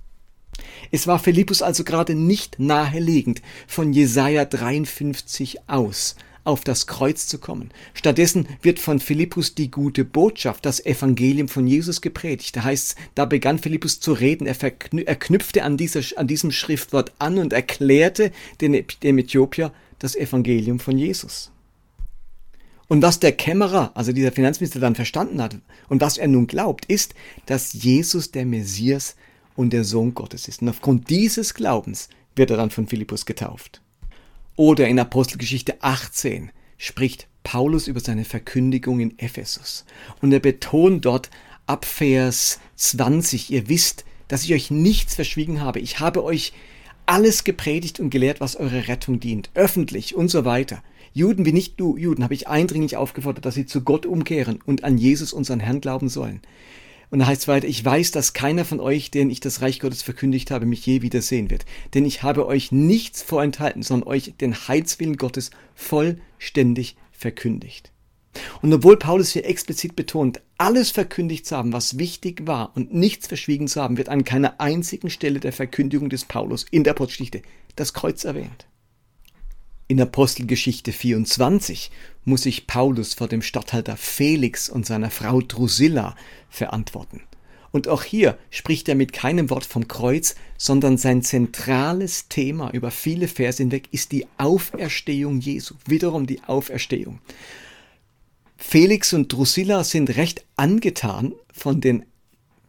Es 0.92 1.08
war 1.08 1.18
Philippus 1.18 1.62
also 1.62 1.82
gerade 1.82 2.14
nicht 2.14 2.60
naheliegend, 2.60 3.42
von 3.66 3.92
Jesaja 3.92 4.44
53 4.44 5.68
aus 5.68 6.14
auf 6.44 6.62
das 6.62 6.86
Kreuz 6.86 7.26
zu 7.26 7.38
kommen. 7.38 7.72
Stattdessen 7.92 8.46
wird 8.62 8.78
von 8.78 9.00
Philippus 9.00 9.56
die 9.56 9.72
gute 9.72 10.04
Botschaft, 10.04 10.64
das 10.66 10.86
Evangelium 10.86 11.48
von 11.48 11.66
Jesus 11.66 12.00
gepredigt. 12.00 12.54
Da 12.54 12.62
heißt 12.62 12.94
da 13.16 13.24
begann 13.24 13.58
Philippus 13.58 13.98
zu 13.98 14.12
reden, 14.12 14.46
er, 14.46 14.56
er 14.62 15.16
knüpfte 15.16 15.64
an, 15.64 15.76
dieser, 15.76 16.02
an 16.16 16.28
diesem 16.28 16.52
Schriftwort 16.52 17.12
an 17.18 17.38
und 17.38 17.52
erklärte 17.52 18.30
dem, 18.60 18.74
Äthiopier 18.74 19.72
das 19.98 20.14
Evangelium 20.14 20.78
von 20.78 20.96
Jesus. 20.96 21.50
Und 22.90 23.02
was 23.02 23.20
der 23.20 23.30
Kämmerer, 23.30 23.92
also 23.94 24.12
dieser 24.12 24.32
Finanzminister 24.32 24.80
dann 24.80 24.96
verstanden 24.96 25.40
hat 25.40 25.56
und 25.88 26.00
was 26.00 26.18
er 26.18 26.26
nun 26.26 26.48
glaubt, 26.48 26.86
ist, 26.86 27.14
dass 27.46 27.72
Jesus 27.72 28.32
der 28.32 28.44
Messias 28.44 29.14
und 29.54 29.72
der 29.72 29.84
Sohn 29.84 30.12
Gottes 30.12 30.48
ist. 30.48 30.60
Und 30.60 30.70
aufgrund 30.70 31.08
dieses 31.08 31.54
Glaubens 31.54 32.08
wird 32.34 32.50
er 32.50 32.56
dann 32.56 32.70
von 32.70 32.88
Philippus 32.88 33.26
getauft. 33.26 33.80
Oder 34.56 34.88
in 34.88 34.98
Apostelgeschichte 34.98 35.80
18 35.84 36.50
spricht 36.78 37.28
Paulus 37.44 37.86
über 37.86 38.00
seine 38.00 38.24
Verkündigung 38.24 38.98
in 38.98 39.16
Ephesus. 39.20 39.84
Und 40.20 40.32
er 40.32 40.40
betont 40.40 41.04
dort 41.04 41.30
ab 41.66 41.84
Vers 41.84 42.58
20, 42.74 43.52
ihr 43.52 43.68
wisst, 43.68 44.04
dass 44.26 44.42
ich 44.42 44.52
euch 44.52 44.72
nichts 44.72 45.14
verschwiegen 45.14 45.60
habe. 45.60 45.78
Ich 45.78 46.00
habe 46.00 46.24
euch 46.24 46.52
alles 47.06 47.44
gepredigt 47.44 48.00
und 48.00 48.10
gelehrt, 48.10 48.40
was 48.40 48.56
eure 48.56 48.88
Rettung 48.88 49.20
dient, 49.20 49.50
öffentlich 49.54 50.16
und 50.16 50.26
so 50.26 50.44
weiter. 50.44 50.82
Juden 51.12 51.44
wie 51.44 51.52
nicht 51.52 51.80
du 51.80 51.96
Juden 51.96 52.22
habe 52.22 52.34
ich 52.34 52.48
eindringlich 52.48 52.96
aufgefordert, 52.96 53.44
dass 53.44 53.54
sie 53.54 53.66
zu 53.66 53.82
Gott 53.82 54.06
umkehren 54.06 54.60
und 54.64 54.84
an 54.84 54.96
Jesus, 54.96 55.32
unseren 55.32 55.60
Herrn, 55.60 55.80
glauben 55.80 56.08
sollen. 56.08 56.40
Und 57.10 57.18
da 57.18 57.26
heißt 57.26 57.42
es 57.42 57.48
weiter, 57.48 57.66
ich 57.66 57.84
weiß, 57.84 58.12
dass 58.12 58.32
keiner 58.32 58.64
von 58.64 58.78
euch, 58.78 59.10
den 59.10 59.30
ich 59.30 59.40
das 59.40 59.62
Reich 59.62 59.80
Gottes 59.80 60.02
verkündigt 60.02 60.52
habe, 60.52 60.66
mich 60.66 60.86
je 60.86 61.02
wiedersehen 61.02 61.50
wird. 61.50 61.66
Denn 61.94 62.04
ich 62.04 62.22
habe 62.22 62.46
euch 62.46 62.70
nichts 62.70 63.22
vorenthalten, 63.22 63.82
sondern 63.82 64.08
euch 64.08 64.34
den 64.40 64.54
Heilswillen 64.68 65.16
Gottes 65.16 65.50
vollständig 65.74 66.96
verkündigt. 67.10 67.90
Und 68.62 68.72
obwohl 68.72 68.96
Paulus 68.96 69.30
hier 69.30 69.44
explizit 69.44 69.96
betont, 69.96 70.40
alles 70.56 70.90
verkündigt 70.90 71.46
zu 71.46 71.56
haben, 71.56 71.72
was 71.72 71.98
wichtig 71.98 72.46
war 72.46 72.70
und 72.76 72.94
nichts 72.94 73.26
verschwiegen 73.26 73.66
zu 73.66 73.82
haben, 73.82 73.96
wird 73.96 74.08
an 74.08 74.24
keiner 74.24 74.60
einzigen 74.60 75.10
Stelle 75.10 75.40
der 75.40 75.52
Verkündigung 75.52 76.10
des 76.10 76.24
Paulus 76.24 76.64
in 76.70 76.84
der 76.84 76.92
Apostelgeschichte 76.92 77.42
das 77.74 77.92
Kreuz 77.92 78.24
erwähnt. 78.24 78.66
In 79.90 80.00
Apostelgeschichte 80.00 80.92
24 80.92 81.90
muss 82.24 82.42
sich 82.42 82.68
Paulus 82.68 83.14
vor 83.14 83.26
dem 83.26 83.42
Statthalter 83.42 83.96
Felix 83.96 84.68
und 84.68 84.86
seiner 84.86 85.10
Frau 85.10 85.40
Drusilla 85.40 86.14
verantworten. 86.48 87.22
Und 87.72 87.88
auch 87.88 88.04
hier 88.04 88.38
spricht 88.50 88.88
er 88.88 88.94
mit 88.94 89.12
keinem 89.12 89.50
Wort 89.50 89.66
vom 89.66 89.88
Kreuz, 89.88 90.36
sondern 90.56 90.96
sein 90.96 91.22
zentrales 91.22 92.28
Thema 92.28 92.70
über 92.70 92.92
viele 92.92 93.26
Verse 93.26 93.60
hinweg 93.60 93.88
ist 93.90 94.12
die 94.12 94.28
Auferstehung 94.38 95.40
Jesu. 95.40 95.74
Wiederum 95.86 96.28
die 96.28 96.40
Auferstehung. 96.44 97.18
Felix 98.58 99.12
und 99.12 99.32
Drusilla 99.32 99.82
sind 99.82 100.16
recht 100.16 100.44
angetan 100.54 101.32
von 101.52 101.80
den 101.80 102.04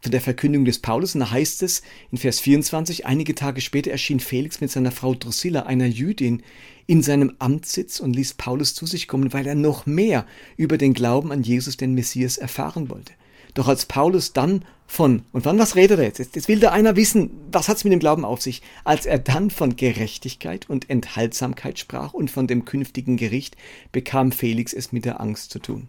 von 0.02 0.10
der 0.10 0.20
Verkündigung 0.20 0.64
des 0.64 0.80
Paulus. 0.80 1.14
Und 1.14 1.20
da 1.20 1.30
heißt 1.30 1.62
es 1.62 1.82
in 2.10 2.18
Vers 2.18 2.40
24, 2.40 3.06
einige 3.06 3.34
Tage 3.34 3.60
später 3.60 3.90
erschien 3.90 4.20
Felix 4.20 4.60
mit 4.60 4.70
seiner 4.70 4.90
Frau 4.90 5.14
Drusilla, 5.14 5.62
einer 5.62 5.86
Jüdin, 5.86 6.42
in 6.86 7.02
seinem 7.02 7.34
Amtssitz 7.38 8.00
und 8.00 8.14
ließ 8.14 8.34
Paulus 8.34 8.74
zu 8.74 8.86
sich 8.86 9.06
kommen, 9.06 9.32
weil 9.32 9.46
er 9.46 9.54
noch 9.54 9.86
mehr 9.86 10.26
über 10.56 10.76
den 10.76 10.94
Glauben 10.94 11.30
an 11.30 11.42
Jesus, 11.42 11.76
den 11.76 11.94
Messias, 11.94 12.36
erfahren 12.36 12.90
wollte. 12.90 13.12
Doch 13.54 13.68
als 13.68 13.86
Paulus 13.86 14.32
dann 14.32 14.64
von, 14.86 15.22
und 15.32 15.44
wann 15.44 15.58
was 15.58 15.76
redet 15.76 15.98
er 15.98 16.06
jetzt? 16.06 16.18
Jetzt 16.18 16.48
will 16.48 16.58
da 16.58 16.72
einer 16.72 16.96
wissen, 16.96 17.30
was 17.50 17.68
hat's 17.68 17.84
mit 17.84 17.92
dem 17.92 18.00
Glauben 18.00 18.24
auf 18.24 18.42
sich? 18.42 18.62
Als 18.84 19.06
er 19.06 19.18
dann 19.18 19.50
von 19.50 19.76
Gerechtigkeit 19.76 20.68
und 20.68 20.90
Enthaltsamkeit 20.90 21.78
sprach 21.78 22.12
und 22.12 22.30
von 22.30 22.46
dem 22.46 22.64
künftigen 22.64 23.16
Gericht, 23.16 23.56
bekam 23.92 24.32
Felix 24.32 24.72
es 24.72 24.90
mit 24.90 25.04
der 25.04 25.20
Angst 25.20 25.50
zu 25.50 25.60
tun. 25.60 25.88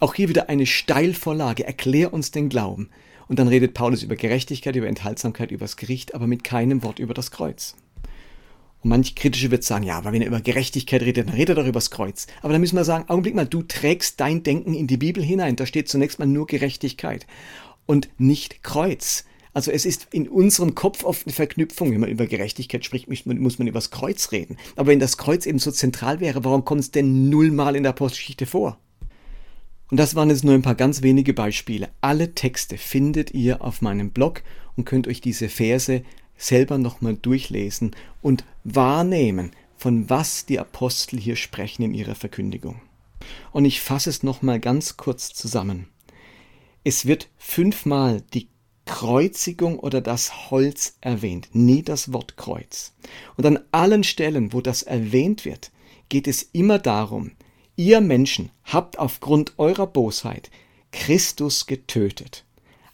Auch 0.00 0.14
hier 0.14 0.28
wieder 0.28 0.48
eine 0.48 0.66
Steilvorlage. 0.66 1.64
Erklär 1.64 2.12
uns 2.12 2.30
den 2.30 2.48
Glauben. 2.48 2.90
Und 3.28 3.38
dann 3.38 3.48
redet 3.48 3.74
Paulus 3.74 4.02
über 4.02 4.16
Gerechtigkeit, 4.16 4.76
über 4.76 4.86
Enthaltsamkeit, 4.86 5.50
über 5.50 5.64
das 5.64 5.76
Gericht, 5.76 6.14
aber 6.14 6.26
mit 6.26 6.44
keinem 6.44 6.82
Wort 6.82 6.98
über 6.98 7.14
das 7.14 7.30
Kreuz. 7.30 7.74
Und 8.82 8.90
manch 8.90 9.14
Kritische 9.14 9.50
wird 9.50 9.64
sagen, 9.64 9.84
ja, 9.84 9.96
aber 9.96 10.12
wenn 10.12 10.20
er 10.20 10.28
über 10.28 10.42
Gerechtigkeit 10.42 11.00
redet, 11.00 11.26
dann 11.26 11.34
redet 11.34 11.56
er 11.56 11.62
doch 11.62 11.68
über 11.68 11.78
das 11.78 11.90
Kreuz. 11.90 12.26
Aber 12.42 12.52
dann 12.52 12.60
müssen 12.60 12.76
wir 12.76 12.84
sagen, 12.84 13.08
Augenblick 13.08 13.34
mal, 13.34 13.46
du 13.46 13.62
trägst 13.62 14.20
dein 14.20 14.42
Denken 14.42 14.74
in 14.74 14.86
die 14.86 14.98
Bibel 14.98 15.22
hinein. 15.22 15.56
Da 15.56 15.64
steht 15.64 15.88
zunächst 15.88 16.18
mal 16.18 16.26
nur 16.26 16.46
Gerechtigkeit 16.46 17.26
und 17.86 18.10
nicht 18.18 18.62
Kreuz. 18.62 19.24
Also 19.54 19.70
es 19.70 19.86
ist 19.86 20.08
in 20.10 20.28
unserem 20.28 20.74
Kopf 20.74 21.04
oft 21.04 21.26
eine 21.26 21.32
Verknüpfung. 21.32 21.92
Wenn 21.92 22.00
man 22.00 22.10
über 22.10 22.26
Gerechtigkeit 22.26 22.84
spricht, 22.84 23.08
muss 23.08 23.24
man, 23.58 23.68
über 23.68 23.78
das 23.78 23.90
Kreuz 23.90 24.32
reden. 24.32 24.58
Aber 24.76 24.88
wenn 24.88 25.00
das 25.00 25.16
Kreuz 25.16 25.46
eben 25.46 25.60
so 25.60 25.70
zentral 25.70 26.20
wäre, 26.20 26.44
warum 26.44 26.64
kommt 26.66 26.80
es 26.82 26.90
denn 26.90 27.30
nullmal 27.30 27.76
in 27.76 27.84
der 27.84 27.90
Apostelgeschichte 27.90 28.44
vor? 28.44 28.78
Und 29.90 29.98
das 29.98 30.14
waren 30.14 30.30
jetzt 30.30 30.44
nur 30.44 30.54
ein 30.54 30.62
paar 30.62 30.74
ganz 30.74 31.02
wenige 31.02 31.34
Beispiele. 31.34 31.90
Alle 32.00 32.34
Texte 32.34 32.78
findet 32.78 33.32
ihr 33.32 33.62
auf 33.62 33.82
meinem 33.82 34.10
Blog 34.10 34.42
und 34.76 34.84
könnt 34.84 35.06
euch 35.06 35.20
diese 35.20 35.48
Verse 35.48 36.02
selber 36.36 36.78
nochmal 36.78 37.14
durchlesen 37.14 37.94
und 38.22 38.44
wahrnehmen, 38.64 39.52
von 39.76 40.08
was 40.08 40.46
die 40.46 40.58
Apostel 40.58 41.18
hier 41.18 41.36
sprechen 41.36 41.82
in 41.82 41.94
ihrer 41.94 42.14
Verkündigung. 42.14 42.80
Und 43.52 43.64
ich 43.64 43.80
fasse 43.80 44.10
es 44.10 44.22
nochmal 44.22 44.60
ganz 44.60 44.96
kurz 44.96 45.32
zusammen. 45.32 45.88
Es 46.82 47.06
wird 47.06 47.28
fünfmal 47.38 48.22
die 48.32 48.48
Kreuzigung 48.84 49.78
oder 49.78 50.00
das 50.00 50.50
Holz 50.50 50.96
erwähnt, 51.00 51.48
nie 51.52 51.82
das 51.82 52.12
Wort 52.12 52.36
Kreuz. 52.36 52.92
Und 53.36 53.46
an 53.46 53.58
allen 53.72 54.04
Stellen, 54.04 54.52
wo 54.52 54.60
das 54.60 54.82
erwähnt 54.82 55.44
wird, 55.44 55.70
geht 56.10 56.28
es 56.28 56.42
immer 56.42 56.78
darum, 56.78 57.32
ihr 57.76 58.00
Menschen 58.00 58.50
habt 58.64 58.98
aufgrund 58.98 59.58
eurer 59.58 59.86
Bosheit 59.86 60.50
Christus 60.92 61.66
getötet. 61.66 62.44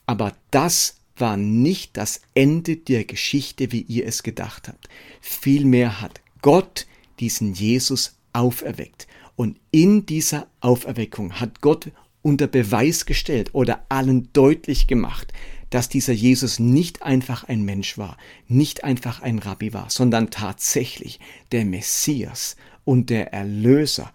Aber 0.07 0.35
das 0.51 0.97
war 1.17 1.37
nicht 1.37 1.97
das 1.97 2.23
Ende 2.35 2.77
der 2.77 3.05
Geschichte, 3.05 3.73
wie 3.73 3.83
ihr 3.83 4.07
es 4.07 4.23
gedacht 4.23 4.69
habt. 4.69 4.89
Vielmehr 5.21 6.01
hat 6.01 6.21
Gott 6.43 6.87
diesen 7.21 7.53
Jesus 7.53 8.17
auferweckt. 8.33 9.07
Und 9.37 9.59
in 9.71 10.07
dieser 10.07 10.47
Auferweckung 10.61 11.41
hat 11.41 11.61
Gott 11.61 11.91
unter 12.23 12.47
Beweis 12.47 13.07
gestellt 13.07 13.51
oder 13.55 13.85
allen 13.89 14.31
deutlich 14.33 14.87
gemacht, 14.87 15.33
dass 15.71 15.89
dieser 15.89 16.13
Jesus 16.13 16.59
nicht 16.59 17.03
einfach 17.03 17.45
ein 17.45 17.63
Mensch 17.63 17.97
war, 17.97 18.17
nicht 18.49 18.85
einfach 18.85 19.23
ein 19.23 19.39
Rabbi 19.39 19.73
war, 19.73 19.89
sondern 19.89 20.31
tatsächlich 20.31 21.21
der 21.53 21.65
Messias 21.65 22.57
und 22.85 23.09
der 23.09 23.33
Erlöser 23.33 24.13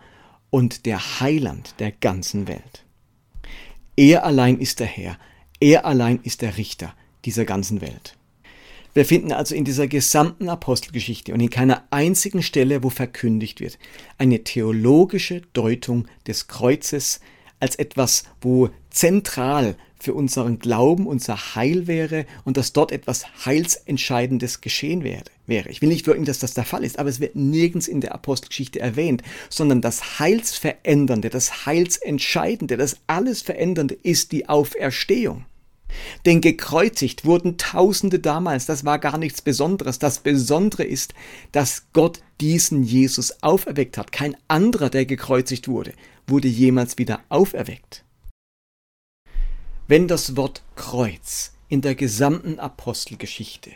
und 0.55 0.85
der 0.85 1.19
Heiland 1.19 1.75
der 1.79 1.91
ganzen 1.91 2.47
Welt. 2.47 2.85
Er 3.97 4.23
allein 4.23 4.57
ist 4.57 4.79
der 4.79 4.87
Herr, 4.87 5.19
er 5.59 5.83
allein 5.83 6.21
ist 6.23 6.41
der 6.41 6.55
Richter 6.55 6.95
dieser 7.25 7.43
ganzen 7.43 7.81
Welt. 7.81 8.15
Wir 8.93 9.03
finden 9.03 9.33
also 9.33 9.53
in 9.53 9.65
dieser 9.65 9.89
gesamten 9.89 10.47
Apostelgeschichte 10.47 11.33
und 11.33 11.41
in 11.41 11.49
keiner 11.49 11.83
einzigen 11.89 12.41
Stelle, 12.41 12.83
wo 12.83 12.89
verkündigt 12.89 13.59
wird, 13.59 13.77
eine 14.17 14.45
theologische 14.45 15.41
Deutung 15.51 16.07
des 16.25 16.47
Kreuzes 16.47 17.19
als 17.59 17.75
etwas, 17.75 18.23
wo 18.39 18.69
zentral 18.89 19.75
für 20.05 20.13
unseren 20.13 20.59
Glauben 20.59 21.07
unser 21.07 21.55
Heil 21.55 21.87
wäre 21.87 22.27
und 22.43 22.57
dass 22.57 22.73
dort 22.73 22.91
etwas 22.91 23.25
Heilsentscheidendes 23.45 24.61
geschehen 24.61 25.03
wäre. 25.03 25.69
Ich 25.69 25.81
will 25.81 25.89
nicht 25.89 26.05
wirklich, 26.05 26.27
dass 26.27 26.37
das 26.37 26.53
der 26.53 26.63
Fall 26.63 26.83
ist, 26.83 26.99
aber 26.99 27.09
es 27.09 27.19
wird 27.19 27.35
nirgends 27.35 27.87
in 27.87 28.01
der 28.01 28.13
Apostelgeschichte 28.13 28.79
erwähnt, 28.79 29.23
sondern 29.49 29.81
das 29.81 30.19
Heilsverändernde, 30.19 31.29
das 31.29 31.65
Heilsentscheidende, 31.65 32.77
das 32.77 32.97
alles 33.07 33.41
Verändernde 33.41 33.95
ist 33.95 34.31
die 34.31 34.47
Auferstehung. 34.47 35.45
Denn 36.27 36.39
gekreuzigt 36.39 37.25
wurden 37.25 37.57
Tausende 37.57 38.19
damals, 38.19 38.67
das 38.67 38.85
war 38.85 38.99
gar 38.99 39.17
nichts 39.17 39.41
Besonderes. 39.41 39.97
Das 39.97 40.19
Besondere 40.19 40.83
ist, 40.83 41.15
dass 41.51 41.87
Gott 41.93 42.19
diesen 42.41 42.83
Jesus 42.83 43.41
auferweckt 43.41 43.97
hat. 43.97 44.11
Kein 44.11 44.37
anderer, 44.47 44.91
der 44.91 45.07
gekreuzigt 45.07 45.67
wurde, 45.67 45.93
wurde 46.27 46.47
jemals 46.47 46.99
wieder 46.99 47.21
auferweckt. 47.29 48.04
Wenn 49.87 50.07
das 50.07 50.35
Wort 50.35 50.63
Kreuz 50.75 51.53
in 51.69 51.81
der 51.81 51.93
gesamten 51.93 52.57
Apostelgeschichte 52.57 53.69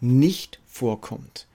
nicht 0.00 0.60
vorkommt 0.64 1.48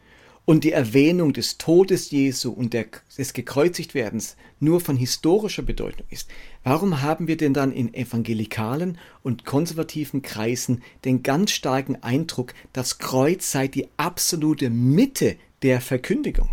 und 0.43 0.65
die 0.65 0.74
Erwähnung 0.74 1.32
des 1.32 1.58
Todes 1.58 2.12
Jesu 2.12 2.52
und 2.52 2.74
des 2.74 3.32
Gekreuzigtwerdens 3.32 4.36
nur 4.60 4.82
von 4.82 4.97
historischer 4.97 5.62
Bedeutung 5.62 6.06
ist, 6.10 6.30
warum 6.65 7.02
haben 7.02 7.30
wir 7.30 7.38
denn 7.38 7.54
dann 7.54 7.71
in 7.71 7.93
evangelikalen 7.93 8.97
und 9.24 9.45
konservativen 9.45 10.21
Kreisen 10.21 10.84
den 11.06 11.24
ganz 11.24 11.52
starken 11.52 12.04
Eindruck, 12.04 12.54
das 12.74 12.97
Kreuz 12.97 13.50
sei 13.50 13.69
die 13.69 13.88
absolute 13.95 14.69
Mitte 14.69 15.38
der 15.62 15.80
Verkündigung? 15.80 16.50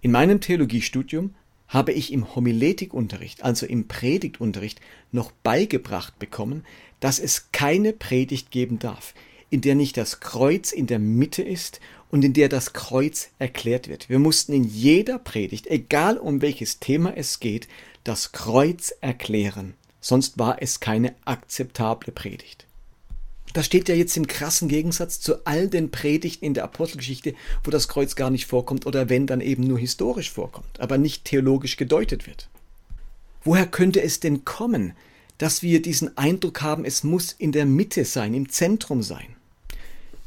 In 0.00 0.10
meinem 0.10 0.40
Theologiestudium 0.40 1.32
habe 1.74 1.92
ich 1.92 2.12
im 2.12 2.34
Homiletikunterricht, 2.34 3.42
also 3.42 3.66
im 3.66 3.88
Predigtunterricht, 3.88 4.80
noch 5.12 5.32
beigebracht 5.32 6.18
bekommen, 6.18 6.64
dass 7.00 7.18
es 7.18 7.50
keine 7.52 7.92
Predigt 7.92 8.50
geben 8.50 8.78
darf, 8.78 9.12
in 9.50 9.60
der 9.60 9.74
nicht 9.74 9.96
das 9.96 10.20
Kreuz 10.20 10.72
in 10.72 10.86
der 10.86 10.98
Mitte 10.98 11.42
ist 11.42 11.80
und 12.10 12.24
in 12.24 12.32
der 12.32 12.48
das 12.48 12.72
Kreuz 12.72 13.30
erklärt 13.38 13.88
wird. 13.88 14.08
Wir 14.08 14.20
mussten 14.20 14.52
in 14.52 14.64
jeder 14.64 15.18
Predigt, 15.18 15.66
egal 15.66 16.16
um 16.16 16.40
welches 16.40 16.78
Thema 16.78 17.14
es 17.16 17.40
geht, 17.40 17.68
das 18.04 18.32
Kreuz 18.32 18.94
erklären, 19.00 19.74
sonst 20.00 20.38
war 20.38 20.62
es 20.62 20.80
keine 20.80 21.14
akzeptable 21.24 22.12
Predigt. 22.12 22.66
Das 23.54 23.66
steht 23.66 23.88
ja 23.88 23.94
jetzt 23.94 24.16
im 24.16 24.26
krassen 24.26 24.68
Gegensatz 24.68 25.20
zu 25.20 25.46
all 25.46 25.68
den 25.68 25.92
Predigten 25.92 26.44
in 26.44 26.54
der 26.54 26.64
Apostelgeschichte, 26.64 27.34
wo 27.62 27.70
das 27.70 27.86
Kreuz 27.86 28.16
gar 28.16 28.28
nicht 28.28 28.46
vorkommt 28.46 28.84
oder 28.84 29.08
wenn 29.08 29.28
dann 29.28 29.40
eben 29.40 29.62
nur 29.62 29.78
historisch 29.78 30.32
vorkommt, 30.32 30.80
aber 30.80 30.98
nicht 30.98 31.24
theologisch 31.24 31.76
gedeutet 31.76 32.26
wird. 32.26 32.48
Woher 33.44 33.66
könnte 33.66 34.02
es 34.02 34.18
denn 34.18 34.44
kommen, 34.44 34.94
dass 35.38 35.62
wir 35.62 35.80
diesen 35.80 36.18
Eindruck 36.18 36.62
haben, 36.62 36.84
es 36.84 37.04
muss 37.04 37.30
in 37.30 37.52
der 37.52 37.64
Mitte 37.64 38.04
sein, 38.04 38.34
im 38.34 38.48
Zentrum 38.48 39.04
sein? 39.04 39.36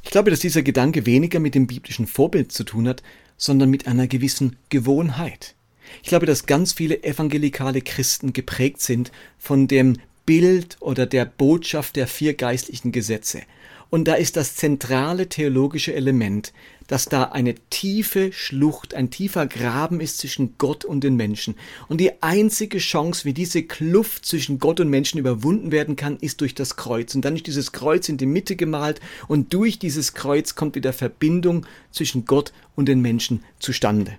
Ich 0.04 0.12
glaube, 0.12 0.32
dass 0.32 0.40
dieser 0.40 0.62
Gedanke 0.62 1.06
weniger 1.06 1.42
mit 1.42 1.54
dem 1.54 1.68
biblischen 1.68 2.08
Vorbild 2.08 2.54
zu 2.54 2.64
tun 2.64 2.88
hat, 2.88 3.04
sondern 3.36 3.70
mit 3.70 3.88
einer 3.88 4.08
gewissen 4.08 4.56
Gewohnheit. 4.70 5.54
Ich 6.02 6.08
glaube, 6.08 6.26
dass 6.26 6.46
ganz 6.46 6.72
viele 6.72 7.04
evangelikale 7.04 7.82
Christen 7.82 8.32
geprägt 8.32 8.80
sind 8.82 9.12
von 9.38 9.68
dem 9.68 9.98
Bild 10.28 10.76
oder 10.82 11.08
der 11.08 11.26
Botschaft 11.26 11.96
der 11.96 12.06
vier 12.06 12.36
geistlichen 12.36 12.92
Gesetze. 12.92 13.42
Und 13.90 14.10
da 14.10 14.16
ist 14.16 14.36
das 14.36 14.56
zentrale 14.56 15.30
theologische 15.30 15.94
Element, 15.94 16.52
dass 16.88 17.06
da 17.06 17.24
eine 17.24 17.56
tiefe 17.70 18.34
Schlucht, 18.34 18.94
ein 18.94 19.10
tiefer 19.10 19.48
Graben 19.48 20.02
ist 20.02 20.18
zwischen 20.18 20.56
Gott 20.58 20.84
und 20.84 21.06
den 21.06 21.16
Menschen. 21.16 21.56
Und 21.88 22.02
die 22.02 22.22
einzige 22.22 22.80
Chance, 22.80 23.24
wie 23.24 23.34
diese 23.34 23.64
Kluft 23.64 24.26
zwischen 24.26 24.60
Gott 24.60 24.82
und 24.82 24.90
Menschen 24.90 25.18
überwunden 25.18 25.72
werden 25.72 25.96
kann, 25.96 26.18
ist 26.18 26.42
durch 26.42 26.54
das 26.54 26.76
Kreuz. 26.76 27.16
Und 27.16 27.24
dann 27.24 27.38
ist 27.38 27.48
dieses 27.48 27.72
Kreuz 27.72 28.10
in 28.10 28.18
die 28.18 28.26
Mitte 28.26 28.58
gemalt 28.58 29.00
und 29.30 29.54
durch 29.54 29.80
dieses 29.80 30.14
Kreuz 30.14 30.56
kommt 30.56 30.76
wieder 30.76 30.92
Verbindung 30.92 31.66
zwischen 31.92 32.26
Gott 32.26 32.52
und 32.76 32.90
den 32.90 33.02
Menschen 33.02 33.46
zustande. 33.60 34.18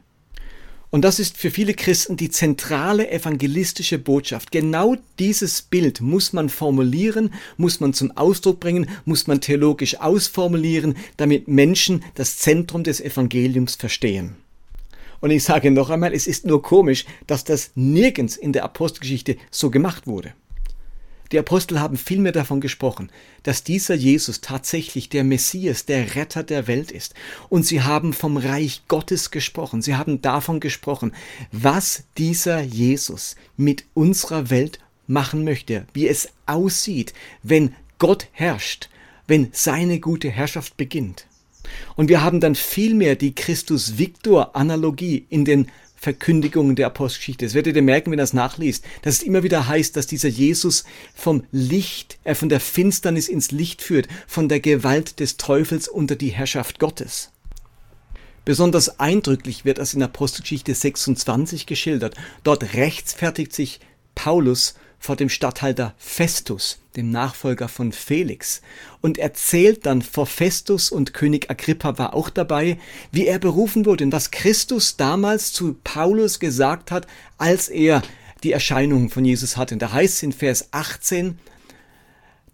Und 0.90 1.02
das 1.02 1.18
ist 1.20 1.36
für 1.36 1.50
viele 1.50 1.74
Christen 1.74 2.16
die 2.16 2.30
zentrale 2.30 3.10
evangelistische 3.10 3.98
Botschaft. 3.98 4.50
Genau 4.52 4.96
dieses 5.18 5.60
Bild 5.60 6.00
muss 6.00 6.32
man 6.32 6.48
formulieren, 6.48 7.34
muss 7.58 7.80
man 7.80 7.92
zum 7.92 8.16
Ausdruck 8.16 8.58
bringen, 8.58 8.88
muss 9.04 9.26
man 9.26 9.42
theologisch 9.42 10.00
ausformulieren, 10.00 10.96
damit 11.18 11.46
Menschen 11.46 12.02
das 12.14 12.38
Zentrum 12.38 12.84
des 12.84 13.02
Evangeliums 13.02 13.74
verstehen. 13.74 14.36
Und 15.20 15.30
ich 15.30 15.44
sage 15.44 15.70
noch 15.70 15.90
einmal, 15.90 16.14
es 16.14 16.26
ist 16.26 16.46
nur 16.46 16.62
komisch, 16.62 17.04
dass 17.26 17.44
das 17.44 17.72
nirgends 17.74 18.36
in 18.36 18.52
der 18.52 18.64
Apostelgeschichte 18.64 19.36
so 19.50 19.70
gemacht 19.70 20.06
wurde. 20.06 20.32
Die 21.30 21.38
Apostel 21.38 21.78
haben 21.78 21.98
vielmehr 21.98 22.32
davon 22.32 22.60
gesprochen, 22.60 23.10
dass 23.42 23.62
dieser 23.62 23.94
Jesus 23.94 24.40
tatsächlich 24.40 25.10
der 25.10 25.24
Messias, 25.24 25.84
der 25.84 26.14
Retter 26.14 26.42
der 26.42 26.66
Welt 26.66 26.90
ist. 26.90 27.14
Und 27.50 27.66
sie 27.66 27.82
haben 27.82 28.14
vom 28.14 28.38
Reich 28.38 28.82
Gottes 28.88 29.30
gesprochen. 29.30 29.82
Sie 29.82 29.96
haben 29.96 30.22
davon 30.22 30.58
gesprochen, 30.58 31.12
was 31.52 32.04
dieser 32.16 32.60
Jesus 32.60 33.36
mit 33.56 33.84
unserer 33.92 34.48
Welt 34.48 34.78
machen 35.06 35.44
möchte, 35.44 35.86
wie 35.92 36.08
es 36.08 36.30
aussieht, 36.46 37.12
wenn 37.42 37.74
Gott 37.98 38.28
herrscht, 38.32 38.88
wenn 39.26 39.48
seine 39.52 40.00
gute 40.00 40.30
Herrschaft 40.30 40.76
beginnt. 40.76 41.26
Und 41.96 42.08
wir 42.08 42.22
haben 42.22 42.40
dann 42.40 42.54
vielmehr 42.54 43.16
die 43.16 43.34
Christus-Victor-Analogie 43.34 45.26
in 45.28 45.44
den 45.44 45.70
Verkündigungen 46.00 46.76
der 46.76 46.86
Apostelgeschichte. 46.86 47.44
Das 47.44 47.54
werdet 47.54 47.74
ihr 47.76 47.82
merken, 47.82 48.10
wenn 48.10 48.18
ihr 48.18 48.22
das 48.22 48.32
nachliest, 48.32 48.84
dass 49.02 49.16
es 49.16 49.22
immer 49.22 49.42
wieder 49.42 49.66
heißt, 49.66 49.96
dass 49.96 50.06
dieser 50.06 50.28
Jesus 50.28 50.84
vom 51.14 51.44
Licht, 51.50 52.18
er 52.24 52.32
äh, 52.32 52.34
von 52.34 52.48
der 52.48 52.60
Finsternis 52.60 53.28
ins 53.28 53.50
Licht 53.50 53.82
führt, 53.82 54.08
von 54.26 54.48
der 54.48 54.60
Gewalt 54.60 55.18
des 55.18 55.36
Teufels 55.36 55.88
unter 55.88 56.14
die 56.14 56.28
Herrschaft 56.28 56.78
Gottes. 56.78 57.32
Besonders 58.44 59.00
eindrücklich 59.00 59.64
wird 59.64 59.78
das 59.78 59.92
in 59.92 60.02
Apostelgeschichte 60.02 60.72
26 60.72 61.66
geschildert. 61.66 62.14
Dort 62.44 62.74
rechtfertigt 62.74 63.52
sich 63.52 63.80
Paulus 64.14 64.74
vor 64.98 65.16
dem 65.16 65.28
Statthalter 65.28 65.94
Festus, 65.96 66.80
dem 66.96 67.10
Nachfolger 67.10 67.68
von 67.68 67.92
Felix, 67.92 68.60
und 69.00 69.18
erzählt 69.18 69.86
dann 69.86 70.02
vor 70.02 70.26
Festus 70.26 70.90
und 70.90 71.14
König 71.14 71.50
Agrippa 71.50 71.98
war 71.98 72.14
auch 72.14 72.30
dabei, 72.30 72.78
wie 73.12 73.26
er 73.26 73.38
berufen 73.38 73.86
wurde 73.86 74.04
und 74.04 74.12
was 74.12 74.30
Christus 74.30 74.96
damals 74.96 75.52
zu 75.52 75.76
Paulus 75.84 76.40
gesagt 76.40 76.90
hat, 76.90 77.06
als 77.36 77.68
er 77.68 78.02
die 78.42 78.52
Erscheinung 78.52 79.10
von 79.10 79.24
Jesus 79.24 79.56
hatte. 79.56 79.74
Und 79.74 79.82
da 79.82 79.92
heißt 79.92 80.16
es 80.16 80.22
in 80.22 80.32
Vers 80.32 80.68
18, 80.72 81.38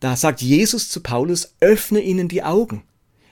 da 0.01 0.17
sagt 0.17 0.43
Jesus 0.43 0.91
zu 0.91 1.01
Paulus, 1.01 1.55
öffne 1.61 2.01
ihnen 2.01 2.29
die 2.29 2.43
Augen, 2.43 2.83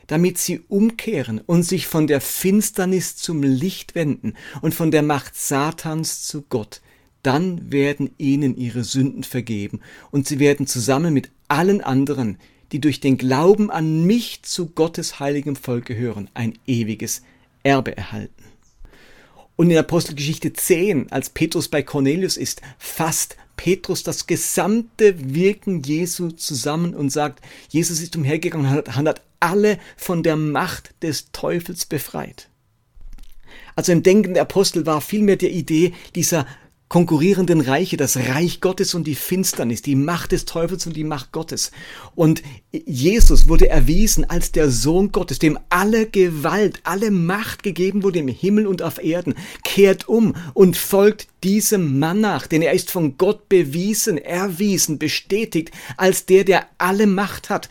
damit 0.06 0.38
sie 0.38 0.60
umkehren 0.68 1.40
und 1.40 1.64
sich 1.64 1.86
von 1.86 2.06
der 2.06 2.20
Finsternis 2.20 3.16
zum 3.16 3.42
Licht 3.42 3.94
wenden 3.94 4.34
und 4.62 4.74
von 4.74 4.90
der 4.90 5.02
Macht 5.02 5.36
Satans 5.36 6.26
zu 6.26 6.42
Gott, 6.42 6.80
dann 7.22 7.70
werden 7.70 8.10
ihnen 8.18 8.56
ihre 8.56 8.84
Sünden 8.84 9.24
vergeben 9.24 9.80
und 10.10 10.26
sie 10.26 10.38
werden 10.38 10.66
zusammen 10.66 11.14
mit 11.14 11.30
allen 11.48 11.80
anderen, 11.80 12.38
die 12.72 12.80
durch 12.80 13.00
den 13.00 13.18
Glauben 13.18 13.70
an 13.70 14.06
mich 14.06 14.42
zu 14.42 14.70
Gottes 14.70 15.20
heiligem 15.20 15.56
Volk 15.56 15.84
gehören, 15.84 16.30
ein 16.34 16.58
ewiges 16.66 17.22
Erbe 17.62 17.96
erhalten. 17.96 18.44
Und 19.56 19.70
in 19.70 19.76
Apostelgeschichte 19.76 20.52
10, 20.52 21.12
als 21.12 21.30
Petrus 21.30 21.68
bei 21.68 21.82
Cornelius 21.82 22.36
ist, 22.36 22.62
fasst 22.78 23.36
Petrus 23.56 24.02
das 24.02 24.26
gesamte 24.26 25.34
Wirken 25.34 25.82
Jesu 25.82 26.30
zusammen 26.30 26.94
und 26.94 27.10
sagt, 27.10 27.44
Jesus 27.68 28.00
ist 28.00 28.16
umhergegangen 28.16 28.78
und 28.78 28.94
hat 28.94 29.22
alle 29.38 29.78
von 29.96 30.22
der 30.22 30.36
Macht 30.36 30.94
des 31.02 31.30
Teufels 31.32 31.84
befreit. 31.84 32.48
Also 33.76 33.92
im 33.92 34.02
Denken 34.02 34.34
der 34.34 34.42
Apostel 34.42 34.86
war 34.86 35.00
vielmehr 35.00 35.36
die 35.36 35.48
Idee 35.48 35.92
dieser 36.14 36.46
konkurrierenden 36.92 37.62
Reiche, 37.62 37.96
das 37.96 38.18
Reich 38.18 38.60
Gottes 38.60 38.92
und 38.92 39.06
die 39.06 39.14
Finsternis, 39.14 39.80
die 39.80 39.96
Macht 39.96 40.30
des 40.32 40.44
Teufels 40.44 40.86
und 40.86 40.94
die 40.94 41.04
Macht 41.04 41.32
Gottes. 41.32 41.70
Und 42.14 42.42
Jesus 42.70 43.48
wurde 43.48 43.70
erwiesen 43.70 44.28
als 44.28 44.52
der 44.52 44.70
Sohn 44.70 45.10
Gottes, 45.10 45.38
dem 45.38 45.58
alle 45.70 46.04
Gewalt, 46.04 46.80
alle 46.84 47.10
Macht 47.10 47.62
gegeben 47.62 48.02
wurde 48.02 48.18
im 48.18 48.28
Himmel 48.28 48.66
und 48.66 48.82
auf 48.82 49.02
Erden, 49.02 49.36
kehrt 49.64 50.06
um 50.06 50.34
und 50.52 50.76
folgt 50.76 51.28
diesem 51.42 51.98
Mann 51.98 52.20
nach, 52.20 52.46
denn 52.46 52.60
er 52.60 52.74
ist 52.74 52.90
von 52.90 53.16
Gott 53.16 53.48
bewiesen, 53.48 54.18
erwiesen, 54.18 54.98
bestätigt 54.98 55.70
als 55.96 56.26
der, 56.26 56.44
der 56.44 56.66
alle 56.76 57.06
Macht 57.06 57.48
hat. 57.48 57.70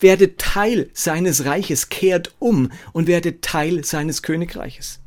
Werde 0.00 0.36
Teil 0.36 0.90
seines 0.94 1.44
Reiches, 1.44 1.90
kehrt 1.90 2.34
um 2.40 2.72
und 2.92 3.06
werde 3.06 3.40
Teil 3.40 3.84
seines 3.84 4.22
Königreiches. 4.24 4.98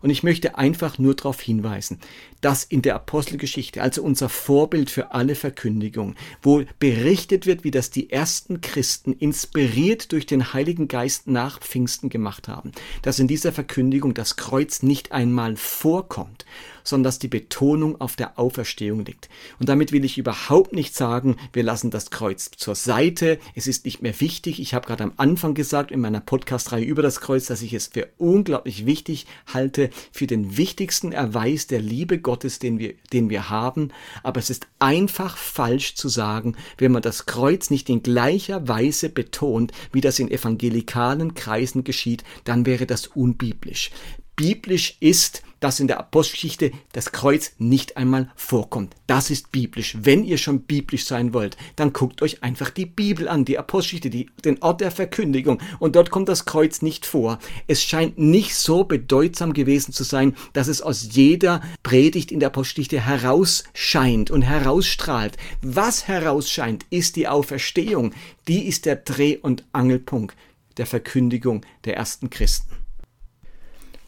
Und 0.00 0.10
ich 0.10 0.22
möchte 0.22 0.56
einfach 0.56 0.98
nur 0.98 1.14
darauf 1.14 1.40
hinweisen, 1.40 1.98
dass 2.40 2.64
in 2.64 2.82
der 2.82 2.94
Apostelgeschichte, 2.94 3.82
also 3.82 4.02
unser 4.02 4.28
Vorbild 4.28 4.90
für 4.90 5.12
alle 5.12 5.34
Verkündigung, 5.34 6.14
wo 6.42 6.62
berichtet 6.78 7.46
wird, 7.46 7.64
wie 7.64 7.70
das 7.70 7.90
die 7.90 8.10
ersten 8.10 8.60
Christen 8.60 9.12
inspiriert 9.12 10.12
durch 10.12 10.26
den 10.26 10.52
Heiligen 10.52 10.88
Geist 10.88 11.26
nach 11.26 11.60
Pfingsten 11.60 12.08
gemacht 12.08 12.48
haben, 12.48 12.72
dass 13.02 13.18
in 13.18 13.28
dieser 13.28 13.52
Verkündigung 13.52 14.14
das 14.14 14.36
Kreuz 14.36 14.82
nicht 14.82 15.12
einmal 15.12 15.56
vorkommt, 15.56 16.44
sondern 16.88 17.04
dass 17.04 17.18
die 17.18 17.28
Betonung 17.28 18.00
auf 18.00 18.16
der 18.16 18.38
Auferstehung 18.38 19.04
liegt. 19.04 19.28
Und 19.58 19.68
damit 19.68 19.92
will 19.92 20.04
ich 20.04 20.18
überhaupt 20.18 20.72
nicht 20.72 20.94
sagen, 20.94 21.36
wir 21.52 21.62
lassen 21.62 21.90
das 21.90 22.10
Kreuz 22.10 22.50
zur 22.56 22.74
Seite, 22.74 23.38
es 23.54 23.66
ist 23.66 23.84
nicht 23.84 24.02
mehr 24.02 24.18
wichtig. 24.20 24.60
Ich 24.60 24.74
habe 24.74 24.86
gerade 24.86 25.04
am 25.04 25.12
Anfang 25.16 25.54
gesagt 25.54 25.90
in 25.90 26.00
meiner 26.00 26.20
Podcast-Reihe 26.20 26.84
über 26.84 27.02
das 27.02 27.20
Kreuz, 27.20 27.46
dass 27.46 27.62
ich 27.62 27.74
es 27.74 27.88
für 27.88 28.08
unglaublich 28.18 28.86
wichtig 28.86 29.26
halte, 29.52 29.90
für 30.12 30.26
den 30.26 30.56
wichtigsten 30.56 31.12
Erweis 31.12 31.66
der 31.66 31.80
Liebe 31.80 32.18
Gottes, 32.18 32.58
den 32.58 32.78
wir, 32.78 32.94
den 33.12 33.30
wir 33.30 33.50
haben. 33.50 33.90
Aber 34.22 34.40
es 34.40 34.50
ist 34.50 34.66
einfach 34.78 35.36
falsch 35.36 35.94
zu 35.94 36.08
sagen, 36.08 36.56
wenn 36.78 36.92
man 36.92 37.02
das 37.02 37.26
Kreuz 37.26 37.70
nicht 37.70 37.88
in 37.88 38.02
gleicher 38.02 38.66
Weise 38.66 39.10
betont, 39.10 39.72
wie 39.92 40.00
das 40.00 40.18
in 40.18 40.30
evangelikalen 40.30 41.34
Kreisen 41.34 41.84
geschieht, 41.84 42.24
dann 42.44 42.66
wäre 42.66 42.86
das 42.86 43.06
unbiblisch 43.06 43.90
biblisch 44.38 44.96
ist, 45.00 45.42
dass 45.58 45.80
in 45.80 45.88
der 45.88 45.98
Apostelgeschichte 45.98 46.70
das 46.92 47.10
Kreuz 47.10 47.50
nicht 47.58 47.96
einmal 47.96 48.30
vorkommt. 48.36 48.94
Das 49.08 49.30
ist 49.30 49.50
biblisch. 49.50 49.96
Wenn 50.00 50.22
ihr 50.22 50.38
schon 50.38 50.60
biblisch 50.60 51.06
sein 51.06 51.34
wollt, 51.34 51.56
dann 51.74 51.92
guckt 51.92 52.22
euch 52.22 52.44
einfach 52.44 52.70
die 52.70 52.86
Bibel 52.86 53.28
an, 53.28 53.44
die 53.44 53.58
Apostelgeschichte, 53.58 54.10
die, 54.10 54.30
den 54.44 54.62
Ort 54.62 54.80
der 54.80 54.92
Verkündigung. 54.92 55.60
Und 55.80 55.96
dort 55.96 56.10
kommt 56.10 56.28
das 56.28 56.44
Kreuz 56.44 56.82
nicht 56.82 57.04
vor. 57.04 57.40
Es 57.66 57.82
scheint 57.82 58.16
nicht 58.16 58.54
so 58.54 58.84
bedeutsam 58.84 59.52
gewesen 59.52 59.92
zu 59.92 60.04
sein, 60.04 60.36
dass 60.52 60.68
es 60.68 60.82
aus 60.82 61.08
jeder 61.10 61.60
Predigt 61.82 62.30
in 62.30 62.38
der 62.38 62.50
Apostelgeschichte 62.50 63.04
herausscheint 63.04 64.30
und 64.30 64.42
herausstrahlt. 64.42 65.36
Was 65.62 66.06
herausscheint, 66.06 66.86
ist 66.90 67.16
die 67.16 67.26
Auferstehung. 67.26 68.12
Die 68.46 68.68
ist 68.68 68.86
der 68.86 68.94
Dreh- 68.94 69.38
und 69.38 69.64
Angelpunkt 69.72 70.36
der 70.76 70.86
Verkündigung 70.86 71.66
der 71.84 71.96
ersten 71.96 72.30
Christen. 72.30 72.77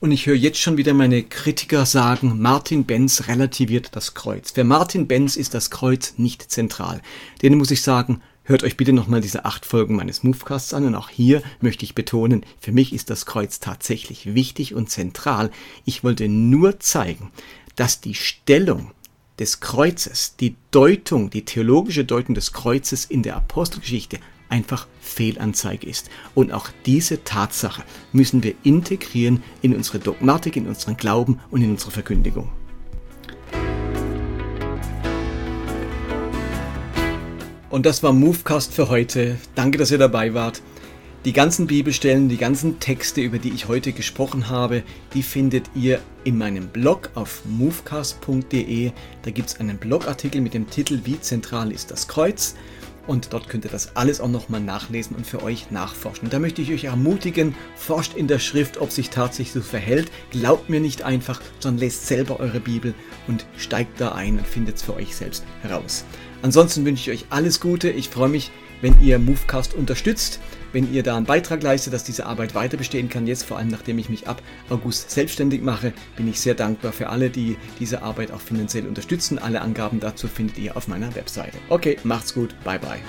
Und 0.01 0.13
ich 0.13 0.25
höre 0.25 0.35
jetzt 0.35 0.59
schon 0.59 0.79
wieder 0.79 0.95
meine 0.95 1.23
Kritiker 1.23 1.85
sagen, 1.85 2.41
Martin 2.41 2.87
Benz 2.87 3.29
relativiert 3.29 3.91
das 3.93 4.15
Kreuz. 4.15 4.53
Für 4.53 4.65
Martin 4.65 5.07
Benz 5.07 5.37
ist 5.37 5.53
das 5.53 5.69
Kreuz 5.69 6.15
nicht 6.17 6.51
zentral. 6.51 7.03
Denen 7.43 7.59
muss 7.59 7.71
ich 7.71 7.83
sagen, 7.83 8.23
hört 8.45 8.65
euch 8.65 8.79
bitte 8.79 8.95
nochmal 8.95 9.21
diese 9.21 9.45
acht 9.45 9.67
Folgen 9.67 9.97
meines 9.97 10.23
Movecasts 10.23 10.73
an. 10.73 10.87
Und 10.87 10.95
auch 10.95 11.11
hier 11.11 11.43
möchte 11.61 11.85
ich 11.85 11.95
betonen, 11.95 12.47
für 12.59 12.73
mich 12.73 12.95
ist 12.95 13.11
das 13.11 13.27
Kreuz 13.27 13.61
tatsächlich 13.61 14.35
wichtig 14.35 14.73
und 14.75 14.89
zentral. 14.89 15.51
Ich 15.85 16.03
wollte 16.03 16.29
nur 16.29 16.81
zeigen, 16.81 17.31
dass 17.77 18.01
die 18.01 18.15
Stellung 18.15 18.93
des 19.39 19.61
Kreuzes, 19.61 20.35
die 20.41 20.57
Deutung, 20.71 21.29
die 21.29 21.45
theologische 21.45 22.07
Deutung 22.07 22.35
des 22.35 22.55
Kreuzes 22.55 23.05
in 23.05 23.23
der 23.23 23.37
Apostelgeschichte 23.37 24.19
einfach 24.51 24.87
Fehlanzeige 25.01 25.89
ist. 25.89 26.11
Und 26.35 26.53
auch 26.53 26.69
diese 26.85 27.25
Tatsache 27.25 27.83
müssen 28.13 28.43
wir 28.43 28.55
integrieren 28.63 29.43
in 29.63 29.75
unsere 29.75 29.99
Dogmatik, 29.99 30.57
in 30.57 30.67
unseren 30.67 30.97
Glauben 30.97 31.41
und 31.51 31.63
in 31.63 31.71
unsere 31.71 31.91
Verkündigung. 31.91 32.51
Und 37.71 37.87
das 37.87 38.03
war 38.03 38.13
Movecast 38.13 38.75
für 38.75 38.89
heute. 38.89 39.39
Danke, 39.55 39.79
dass 39.79 39.93
ihr 39.93 39.99
dabei 39.99 40.35
wart. 40.35 40.61
Die 41.25 41.33
ganzen 41.35 41.67
Bibelstellen, 41.67 42.29
die 42.29 42.39
ganzen 42.39 42.81
Texte, 42.81 43.21
über 43.21 43.39
die 43.39 43.51
ich 43.51 43.69
heute 43.69 43.93
gesprochen 43.93 44.49
habe, 44.49 44.83
die 45.13 45.23
findet 45.23 45.71
ihr 45.75 46.01
in 46.25 46.39
meinem 46.39 46.69
Blog 46.69 47.11
auf 47.15 47.43
movecast.de. 47.45 48.91
Da 49.23 49.31
gibt 49.31 49.51
es 49.51 49.61
einen 49.61 49.77
Blogartikel 49.77 50.41
mit 50.41 50.55
dem 50.55 50.69
Titel 50.69 51.01
Wie 51.05 51.21
zentral 51.21 51.73
ist 51.73 51.91
das 51.91 52.09
Kreuz? 52.09 52.57
Und 53.07 53.33
dort 53.33 53.49
könnt 53.49 53.65
ihr 53.65 53.71
das 53.71 53.97
alles 53.97 54.21
auch 54.21 54.29
nochmal 54.29 54.61
nachlesen 54.61 55.17
und 55.17 55.27
für 55.27 55.43
euch 55.43 55.71
nachforschen. 55.71 56.27
Und 56.27 56.33
da 56.33 56.39
möchte 56.39 56.63
ich 56.63 56.73
euch 56.73 56.85
ermutigen, 56.85 57.55
forscht 57.75 58.15
in 58.15 58.29
der 58.29 58.39
Schrift, 58.39 58.79
ob 58.79 58.91
sich 58.93 59.11
tatsächlich 59.11 59.53
so 59.53 59.61
verhält. 59.63 60.11
Glaubt 60.31 60.69
mir 60.69 60.81
nicht 60.81 61.03
einfach, 61.03 61.41
sondern 61.59 61.81
lest 61.81 62.07
selber 62.07 62.41
eure 62.41 62.61
Bibel 62.61 62.95
und 63.27 63.47
steigt 63.57 64.01
da 64.01 64.13
ein 64.13 64.39
und 64.39 64.47
findet 64.47 64.77
es 64.77 64.83
für 64.83 64.95
euch 64.95 65.17
selbst 65.17 65.45
heraus. 65.63 66.05
Ansonsten 66.43 66.85
wünsche 66.85 67.11
ich 67.11 67.21
euch 67.21 67.27
alles 67.31 67.61
Gute. 67.61 67.91
Ich 67.91 68.09
freue 68.09 68.29
mich, 68.29 68.51
wenn 68.81 69.01
ihr 69.03 69.19
Movecast 69.19 69.75
unterstützt, 69.75 70.41
wenn 70.73 70.93
ihr 70.93 71.03
da 71.03 71.17
einen 71.17 71.27
Beitrag 71.27 71.63
leistet, 71.63 71.93
dass 71.93 72.05
diese 72.05 72.27
Arbeit 72.27 72.55
weiter 72.55 72.77
bestehen 72.77 73.09
kann. 73.09 73.27
Jetzt 73.27 73.45
vor 73.45 73.59
allem, 73.59 73.69
nachdem 73.69 73.99
ich 73.99 74.09
mich 74.09 74.29
ab 74.29 74.43
August 74.69 75.11
selbstständig 75.11 75.63
mache, 75.63 75.93
bin 76.17 76.29
ich 76.29 76.41
sehr 76.41 76.55
dankbar 76.55 76.93
für 76.93 77.09
alle, 77.09 77.31
die 77.31 77.57
diese 77.79 78.03
Arbeit 78.03 78.31
auch 78.31 78.41
finanziell 78.41 78.87
unterstützen. 78.87 79.39
Alle 79.39 79.61
Angaben 79.61 80.01
dazu 80.01 80.29
findet 80.29 80.59
ihr 80.59 80.77
auf 80.77 80.89
meiner 80.89 81.15
Webseite. 81.15 81.59
Okay, 81.69 81.99
macht's 82.05 82.35
gut, 82.35 82.55
bye 82.65 82.79
bye. 82.79 83.01